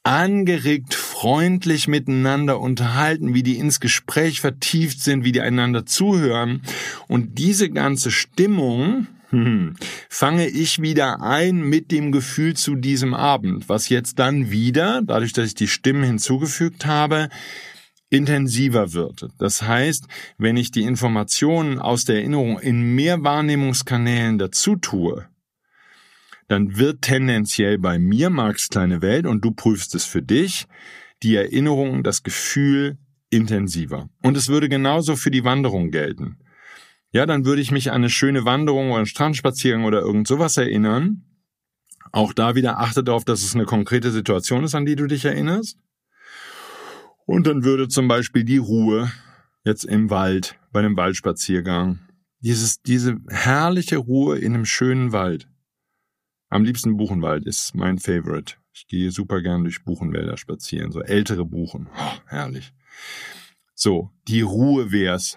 angeregt, 0.05 0.95
freundlich 0.95 1.89
miteinander 1.89 2.61
unterhalten, 2.61 3.35
wie 3.35 3.43
die 3.43 3.59
ins 3.59 3.81
Gespräch 3.81 4.41
vertieft 4.41 5.01
sind, 5.01 5.25
wie 5.25 5.33
die 5.33 5.41
einander 5.41 5.87
zuhören. 5.87 6.63
Und 7.09 7.39
diese 7.39 7.71
ganze 7.71 8.11
Stimmung 8.11 9.07
hm, 9.31 9.75
fange 10.09 10.47
ich 10.47 10.81
wieder 10.81 11.23
ein 11.23 11.63
mit 11.63 11.91
dem 11.91 12.13
Gefühl 12.13 12.55
zu 12.55 12.77
diesem 12.77 13.15
Abend, 13.15 13.69
was 13.69 13.89
jetzt 13.89 14.19
dann 14.19 14.51
wieder, 14.51 15.01
dadurch, 15.03 15.33
dass 15.33 15.47
ich 15.47 15.55
die 15.55 15.69
Stimmen 15.69 16.05
hinzugefügt 16.05 16.85
habe, 16.85 17.31
intensiver 18.11 18.93
wird. 18.93 19.29
Das 19.39 19.63
heißt, 19.63 20.07
wenn 20.39 20.57
ich 20.57 20.71
die 20.71 20.83
Informationen 20.83 21.79
aus 21.79 22.05
der 22.05 22.17
Erinnerung 22.17 22.61
in 22.61 22.95
mehr 22.95 23.25
Wahrnehmungskanälen 23.25 24.39
dazu 24.39 24.77
tue, 24.77 25.27
dann 26.49 26.77
wird 26.77 27.03
tendenziell 27.03 27.79
bei 27.79 27.99
mir 27.99 28.31
Marx 28.31 28.69
kleine 28.69 29.03
Welt 29.03 29.27
und 29.27 29.45
du 29.45 29.51
prüfst 29.51 29.95
es 29.95 30.05
für 30.05 30.23
dich, 30.23 30.67
die 31.23 31.37
Erinnerung, 31.37 32.03
das 32.03 32.23
Gefühl 32.23 32.99
intensiver. 33.31 34.09
Und 34.23 34.37
es 34.37 34.49
würde 34.49 34.69
genauso 34.69 35.17
für 35.17 35.31
die 35.31 35.45
Wanderung 35.45 35.91
gelten. 35.91 36.39
Ja, 37.11 37.27
dann 37.27 37.45
würde 37.45 37.63
ich 37.63 37.71
mich 37.71 37.91
an 37.91 37.97
eine 37.97 38.11
schöne 38.11 38.45
Wanderung 38.45 38.89
oder 38.89 38.99
einen 38.99 39.07
Strandspaziergang 39.07 39.85
oder 39.85 40.01
irgend 40.01 40.27
sowas 40.27 40.57
erinnern. 40.57 41.25
Auch 42.13 42.33
da 42.33 42.55
wieder 42.55 42.79
achte 42.79 43.03
darauf, 43.03 43.25
dass 43.25 43.43
es 43.43 43.55
eine 43.55 43.65
konkrete 43.65 44.11
Situation 44.11 44.65
ist, 44.65 44.75
an 44.75 44.85
die 44.85 44.97
du 44.97 45.07
dich 45.07 45.25
erinnerst. 45.25 45.79
Und 47.27 47.47
dann 47.47 47.65
würde 47.65 47.89
zum 47.89 48.09
Beispiel 48.09 48.45
die 48.45 48.59
Ruhe 48.59 49.11
jetzt 49.65 49.85
im 49.85 50.11
Wald, 50.11 50.59
bei 50.73 50.81
einem 50.81 50.97
Waldspaziergang, 50.97 52.01
dieses, 52.41 52.83
diese 52.83 53.17
herrliche 53.29 53.97
Ruhe 53.97 54.39
in 54.39 54.55
einem 54.55 54.67
schönen 54.67 55.13
Wald, 55.13 55.49
am 56.55 56.63
liebsten 56.63 56.97
Buchenwald 56.97 57.47
ist 57.47 57.75
mein 57.75 57.99
Favorite. 57.99 58.55
Ich 58.73 58.87
gehe 58.87 59.11
super 59.11 59.43
gern 59.43 59.65
durch 59.65 59.83
Buchenwälder 59.83 60.37
spazieren, 60.37 60.93
so 60.93 61.01
ältere 61.01 61.45
Buchen. 61.45 61.89
Oh, 61.93 62.13
herrlich. 62.27 62.73
So, 63.75 64.13
die 64.29 64.43
Ruhe 64.43 64.93
wär's. 64.93 65.37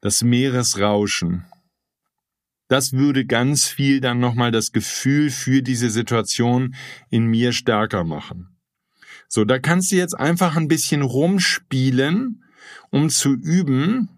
Das 0.00 0.22
Meeresrauschen. 0.22 1.44
Das 2.66 2.94
würde 2.94 3.26
ganz 3.26 3.66
viel 3.66 4.00
dann 4.00 4.20
nochmal 4.20 4.50
das 4.50 4.72
Gefühl 4.72 5.30
für 5.30 5.60
diese 5.60 5.90
Situation 5.90 6.74
in 7.10 7.26
mir 7.26 7.52
stärker 7.52 8.04
machen. 8.04 8.56
So, 9.28 9.44
da 9.44 9.58
kannst 9.58 9.92
du 9.92 9.96
jetzt 9.96 10.18
einfach 10.18 10.56
ein 10.56 10.68
bisschen 10.68 11.02
rumspielen, 11.02 12.42
um 12.88 13.10
zu 13.10 13.34
üben, 13.34 14.17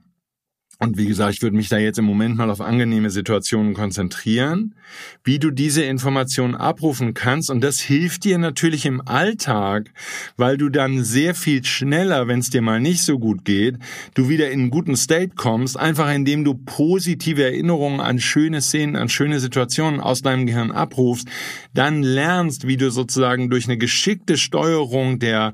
und 0.83 0.97
wie 0.97 1.07
gesagt, 1.07 1.35
ich 1.35 1.43
würde 1.43 1.57
mich 1.57 1.69
da 1.69 1.77
jetzt 1.77 1.99
im 1.99 2.07
Moment 2.07 2.39
mal 2.39 2.49
auf 2.49 2.63
angenehme 2.63 3.11
Situationen 3.11 3.75
konzentrieren, 3.75 4.75
wie 5.23 5.39
du 5.39 5.51
diese 5.51 5.83
Informationen 5.83 6.55
abrufen 6.55 7.13
kannst. 7.13 7.51
Und 7.51 7.61
das 7.63 7.81
hilft 7.81 8.25
dir 8.25 8.39
natürlich 8.39 8.87
im 8.87 9.07
Alltag, 9.07 9.93
weil 10.39 10.57
du 10.57 10.71
dann 10.71 11.05
sehr 11.05 11.35
viel 11.35 11.63
schneller, 11.65 12.29
wenn 12.29 12.39
es 12.39 12.49
dir 12.49 12.63
mal 12.63 12.81
nicht 12.81 13.03
so 13.03 13.19
gut 13.19 13.45
geht, 13.45 13.77
du 14.15 14.31
wieder 14.31 14.51
in 14.51 14.61
einen 14.61 14.71
guten 14.71 14.97
State 14.97 15.35
kommst, 15.37 15.79
einfach 15.79 16.11
indem 16.11 16.45
du 16.45 16.55
positive 16.55 17.45
Erinnerungen 17.45 18.01
an 18.01 18.19
schöne 18.19 18.63
Szenen, 18.63 18.97
an 18.97 19.11
schöne 19.11 19.39
Situationen 19.39 20.01
aus 20.01 20.23
deinem 20.23 20.47
Gehirn 20.47 20.71
abrufst, 20.71 21.29
dann 21.75 22.03
lernst, 22.03 22.67
wie 22.67 22.79
du 22.79 22.91
sozusagen 22.91 23.51
durch 23.51 23.67
eine 23.67 23.77
geschickte 23.77 24.39
Steuerung 24.39 25.19
der 25.19 25.53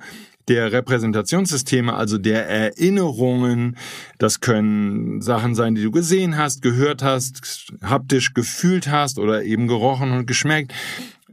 der 0.48 0.72
Repräsentationssysteme, 0.72 1.94
also 1.94 2.18
der 2.18 2.48
Erinnerungen. 2.48 3.76
Das 4.18 4.40
können 4.40 5.20
Sachen 5.20 5.54
sein, 5.54 5.74
die 5.74 5.82
du 5.82 5.90
gesehen 5.90 6.37
hast, 6.37 6.62
gehört 6.62 7.02
hast, 7.02 7.72
haptisch 7.82 8.35
gefühlt 8.35 8.88
hast 8.88 9.18
oder 9.18 9.44
eben 9.44 9.66
gerochen 9.66 10.12
und 10.12 10.26
geschmeckt 10.26 10.72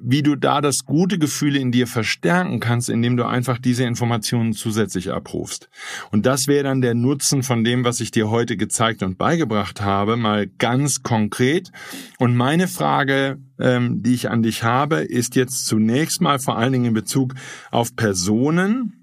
wie 0.05 0.21
du 0.21 0.35
da 0.35 0.59
das 0.59 0.85
gute 0.85 1.17
Gefühl 1.17 1.55
in 1.55 1.71
dir 1.71 1.87
verstärken 1.87 2.59
kannst, 2.59 2.89
indem 2.89 3.15
du 3.15 3.25
einfach 3.25 3.57
diese 3.57 3.85
Informationen 3.85 4.51
zusätzlich 4.51 5.13
abrufst. 5.13 5.69
Und 6.11 6.25
das 6.25 6.47
wäre 6.47 6.65
dann 6.65 6.81
der 6.81 6.93
Nutzen 6.93 7.41
von 7.41 7.63
dem, 7.63 7.85
was 7.85 8.01
ich 8.01 8.11
dir 8.11 8.29
heute 8.29 8.57
gezeigt 8.57 9.01
und 9.01 9.17
beigebracht 9.17 9.81
habe, 9.81 10.17
mal 10.17 10.47
ganz 10.47 11.03
konkret. 11.03 11.71
Und 12.19 12.35
meine 12.35 12.67
Frage, 12.67 13.39
ähm, 13.59 14.03
die 14.03 14.13
ich 14.13 14.29
an 14.29 14.43
dich 14.43 14.63
habe, 14.63 14.97
ist 14.97 15.35
jetzt 15.35 15.65
zunächst 15.65 16.19
mal 16.19 16.37
vor 16.37 16.57
allen 16.57 16.73
Dingen 16.73 16.85
in 16.85 16.93
Bezug 16.93 17.35
auf 17.71 17.95
Personen, 17.95 19.02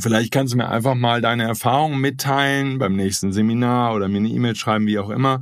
Vielleicht 0.00 0.32
kannst 0.32 0.52
du 0.52 0.56
mir 0.56 0.68
einfach 0.68 0.94
mal 0.94 1.20
deine 1.20 1.44
Erfahrungen 1.44 2.00
mitteilen 2.00 2.78
beim 2.78 2.96
nächsten 2.96 3.32
Seminar 3.32 3.94
oder 3.94 4.08
mir 4.08 4.18
eine 4.18 4.28
E-Mail 4.28 4.56
schreiben, 4.56 4.86
wie 4.86 4.98
auch 4.98 5.10
immer. 5.10 5.40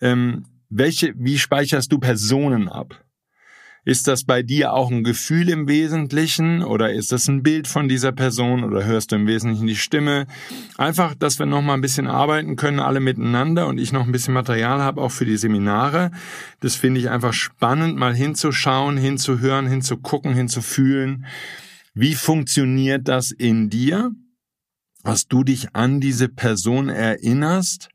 Ähm, 0.00 0.44
welche, 0.68 1.14
wie 1.16 1.38
speicherst 1.38 1.92
du 1.92 1.98
Personen 1.98 2.68
ab? 2.68 3.04
Ist 3.86 4.08
das 4.08 4.24
bei 4.24 4.42
dir 4.42 4.72
auch 4.72 4.90
ein 4.90 5.04
Gefühl 5.04 5.50
im 5.50 5.68
Wesentlichen 5.68 6.62
oder 6.62 6.90
ist 6.90 7.12
das 7.12 7.28
ein 7.28 7.42
Bild 7.42 7.68
von 7.68 7.86
dieser 7.86 8.12
Person 8.12 8.64
oder 8.64 8.82
hörst 8.84 9.12
du 9.12 9.16
im 9.16 9.26
Wesentlichen 9.26 9.66
die 9.66 9.76
Stimme? 9.76 10.26
Einfach, 10.78 11.14
dass 11.14 11.38
wir 11.38 11.44
noch 11.44 11.60
mal 11.60 11.74
ein 11.74 11.82
bisschen 11.82 12.06
arbeiten 12.06 12.56
können, 12.56 12.80
alle 12.80 13.00
miteinander 13.00 13.66
und 13.66 13.76
ich 13.76 13.92
noch 13.92 14.06
ein 14.06 14.12
bisschen 14.12 14.32
Material 14.32 14.80
habe, 14.80 15.02
auch 15.02 15.10
für 15.10 15.26
die 15.26 15.36
Seminare. 15.36 16.12
Das 16.60 16.76
finde 16.76 16.98
ich 17.00 17.10
einfach 17.10 17.34
spannend, 17.34 17.98
mal 17.98 18.14
hinzuschauen, 18.14 18.96
hinzuhören, 18.96 19.66
hinzugucken, 19.66 20.32
hinzufühlen. 20.32 21.26
Wie 21.94 22.14
funktioniert 22.14 23.06
das 23.06 23.30
in 23.30 23.70
dir? 23.70 24.10
Was 25.04 25.28
du 25.28 25.44
dich 25.44 25.74
an 25.74 26.00
diese 26.00 26.28
Person 26.28 26.88
erinnerst? 26.88 27.88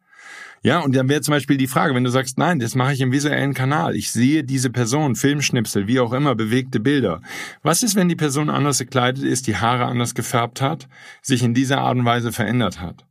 Ja, 0.61 0.79
und 0.79 0.95
dann 0.95 1.09
wäre 1.09 1.21
zum 1.21 1.33
Beispiel 1.33 1.57
die 1.57 1.67
Frage, 1.67 1.95
wenn 1.95 2.03
du 2.03 2.09
sagst, 2.09 2.37
nein, 2.37 2.59
das 2.59 2.75
mache 2.75 2.93
ich 2.93 3.01
im 3.01 3.11
visuellen 3.11 3.53
Kanal. 3.53 3.95
Ich 3.95 4.11
sehe 4.11 4.43
diese 4.43 4.69
Person, 4.69 5.15
Filmschnipsel, 5.15 5.87
wie 5.87 5.99
auch 5.99 6.13
immer, 6.13 6.35
bewegte 6.35 6.79
Bilder. 6.79 7.21
Was 7.61 7.83
ist, 7.83 7.95
wenn 7.95 8.09
die 8.09 8.15
Person 8.15 8.49
anders 8.49 8.79
gekleidet 8.79 9.23
ist, 9.23 9.47
die 9.47 9.57
Haare 9.57 9.85
anders 9.85 10.15
gefärbt 10.15 10.61
hat, 10.61 10.87
sich 11.21 11.43
in 11.43 11.53
dieser 11.53 11.79
Art 11.79 11.97
und 11.97 12.05
Weise 12.05 12.31
verändert 12.31 12.79
hat? 12.79 13.05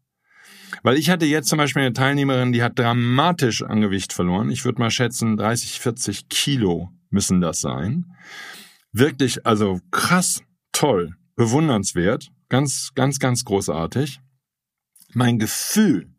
Weil 0.82 0.96
ich 0.96 1.10
hatte 1.10 1.26
jetzt 1.26 1.48
zum 1.48 1.58
Beispiel 1.58 1.82
eine 1.82 1.92
Teilnehmerin, 1.92 2.52
die 2.52 2.62
hat 2.62 2.78
dramatisch 2.78 3.62
an 3.62 3.80
Gewicht 3.80 4.12
verloren. 4.12 4.50
Ich 4.50 4.64
würde 4.64 4.80
mal 4.80 4.90
schätzen, 4.90 5.36
30, 5.36 5.80
40 5.80 6.28
Kilo 6.28 6.90
müssen 7.10 7.40
das 7.40 7.60
sein. 7.60 8.06
Wirklich, 8.92 9.46
also 9.46 9.80
krass, 9.90 10.42
toll, 10.78 11.16
bewundernswert, 11.34 12.30
ganz, 12.48 12.92
ganz, 12.94 13.18
ganz 13.18 13.44
großartig. 13.44 14.20
Mein 15.12 15.40
Gefühl 15.40 16.14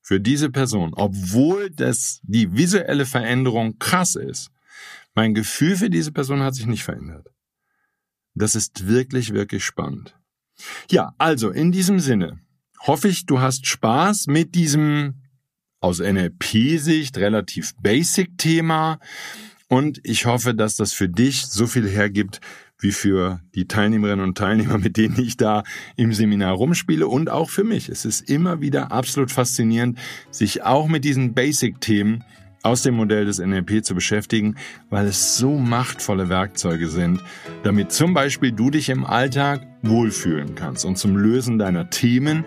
für 0.00 0.20
diese 0.20 0.48
Person, 0.50 0.92
obwohl 0.94 1.70
das, 1.70 2.20
die 2.22 2.56
visuelle 2.56 3.04
Veränderung 3.04 3.78
krass 3.80 4.14
ist, 4.14 4.50
mein 5.16 5.34
Gefühl 5.34 5.76
für 5.76 5.90
diese 5.90 6.12
Person 6.12 6.40
hat 6.40 6.54
sich 6.54 6.66
nicht 6.66 6.84
verändert. 6.84 7.26
Das 8.34 8.54
ist 8.54 8.86
wirklich, 8.86 9.32
wirklich 9.32 9.64
spannend. 9.64 10.16
Ja, 10.88 11.14
also 11.18 11.50
in 11.50 11.72
diesem 11.72 11.98
Sinne 11.98 12.38
hoffe 12.78 13.08
ich, 13.08 13.26
du 13.26 13.40
hast 13.40 13.66
Spaß 13.66 14.28
mit 14.28 14.54
diesem 14.54 15.22
aus 15.80 15.98
NLP-Sicht 15.98 17.18
relativ 17.18 17.74
basic 17.80 18.38
Thema 18.38 19.00
und 19.68 20.00
ich 20.04 20.26
hoffe, 20.26 20.54
dass 20.54 20.76
das 20.76 20.92
für 20.92 21.08
dich 21.08 21.46
so 21.46 21.66
viel 21.66 21.88
hergibt, 21.88 22.40
wie 22.78 22.92
für 22.92 23.40
die 23.54 23.66
Teilnehmerinnen 23.66 24.24
und 24.24 24.38
Teilnehmer, 24.38 24.78
mit 24.78 24.96
denen 24.96 25.18
ich 25.18 25.36
da 25.36 25.62
im 25.96 26.12
Seminar 26.12 26.54
rumspiele 26.54 27.06
und 27.06 27.30
auch 27.30 27.50
für 27.50 27.64
mich. 27.64 27.88
Es 27.88 28.04
ist 28.04 28.28
immer 28.28 28.60
wieder 28.60 28.92
absolut 28.92 29.30
faszinierend, 29.30 29.98
sich 30.30 30.62
auch 30.62 30.88
mit 30.88 31.04
diesen 31.04 31.34
Basic-Themen 31.34 32.24
aus 32.62 32.82
dem 32.82 32.94
Modell 32.94 33.24
des 33.24 33.38
NLP 33.38 33.84
zu 33.84 33.94
beschäftigen, 33.94 34.56
weil 34.90 35.06
es 35.06 35.36
so 35.36 35.56
machtvolle 35.56 36.28
Werkzeuge 36.28 36.88
sind, 36.88 37.22
damit 37.62 37.92
zum 37.92 38.12
Beispiel 38.12 38.50
du 38.50 38.70
dich 38.70 38.88
im 38.88 39.04
Alltag 39.04 39.66
wohlfühlen 39.82 40.56
kannst 40.56 40.84
und 40.84 40.98
zum 40.98 41.16
Lösen 41.16 41.58
deiner 41.58 41.90
Themen 41.90 42.44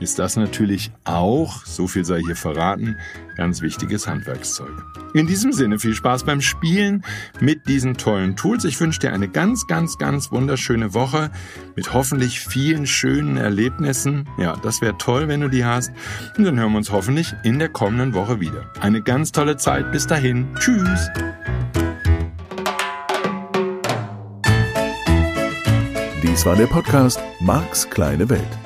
ist 0.00 0.18
das 0.18 0.36
natürlich 0.36 0.90
auch, 1.04 1.64
so 1.64 1.86
viel 1.86 2.04
sei 2.04 2.20
hier 2.20 2.36
verraten, 2.36 2.96
ganz 3.36 3.62
wichtiges 3.62 4.06
Handwerkszeug. 4.06 4.72
In 5.14 5.26
diesem 5.26 5.52
Sinne 5.52 5.78
viel 5.78 5.94
Spaß 5.94 6.24
beim 6.24 6.40
Spielen 6.40 7.02
mit 7.40 7.66
diesen 7.68 7.96
tollen 7.96 8.36
Tools. 8.36 8.64
Ich 8.64 8.78
wünsche 8.80 9.00
dir 9.00 9.12
eine 9.12 9.28
ganz, 9.28 9.66
ganz, 9.66 9.96
ganz 9.98 10.30
wunderschöne 10.30 10.92
Woche 10.94 11.30
mit 11.74 11.92
hoffentlich 11.94 12.40
vielen 12.40 12.86
schönen 12.86 13.36
Erlebnissen. 13.36 14.28
Ja, 14.38 14.56
das 14.56 14.80
wäre 14.80 14.98
toll, 14.98 15.28
wenn 15.28 15.40
du 15.40 15.48
die 15.48 15.64
hast. 15.64 15.90
Und 16.36 16.44
dann 16.44 16.58
hören 16.58 16.72
wir 16.72 16.78
uns 16.78 16.92
hoffentlich 16.92 17.32
in 17.44 17.58
der 17.58 17.68
kommenden 17.68 18.14
Woche 18.14 18.40
wieder. 18.40 18.70
Eine 18.80 19.02
ganz 19.02 19.32
tolle 19.32 19.56
Zeit. 19.56 19.92
Bis 19.92 20.06
dahin. 20.06 20.54
Tschüss. 20.58 21.08
Dies 26.22 26.44
war 26.44 26.56
der 26.56 26.66
Podcast 26.66 27.20
Marks 27.40 27.88
kleine 27.88 28.28
Welt. 28.28 28.65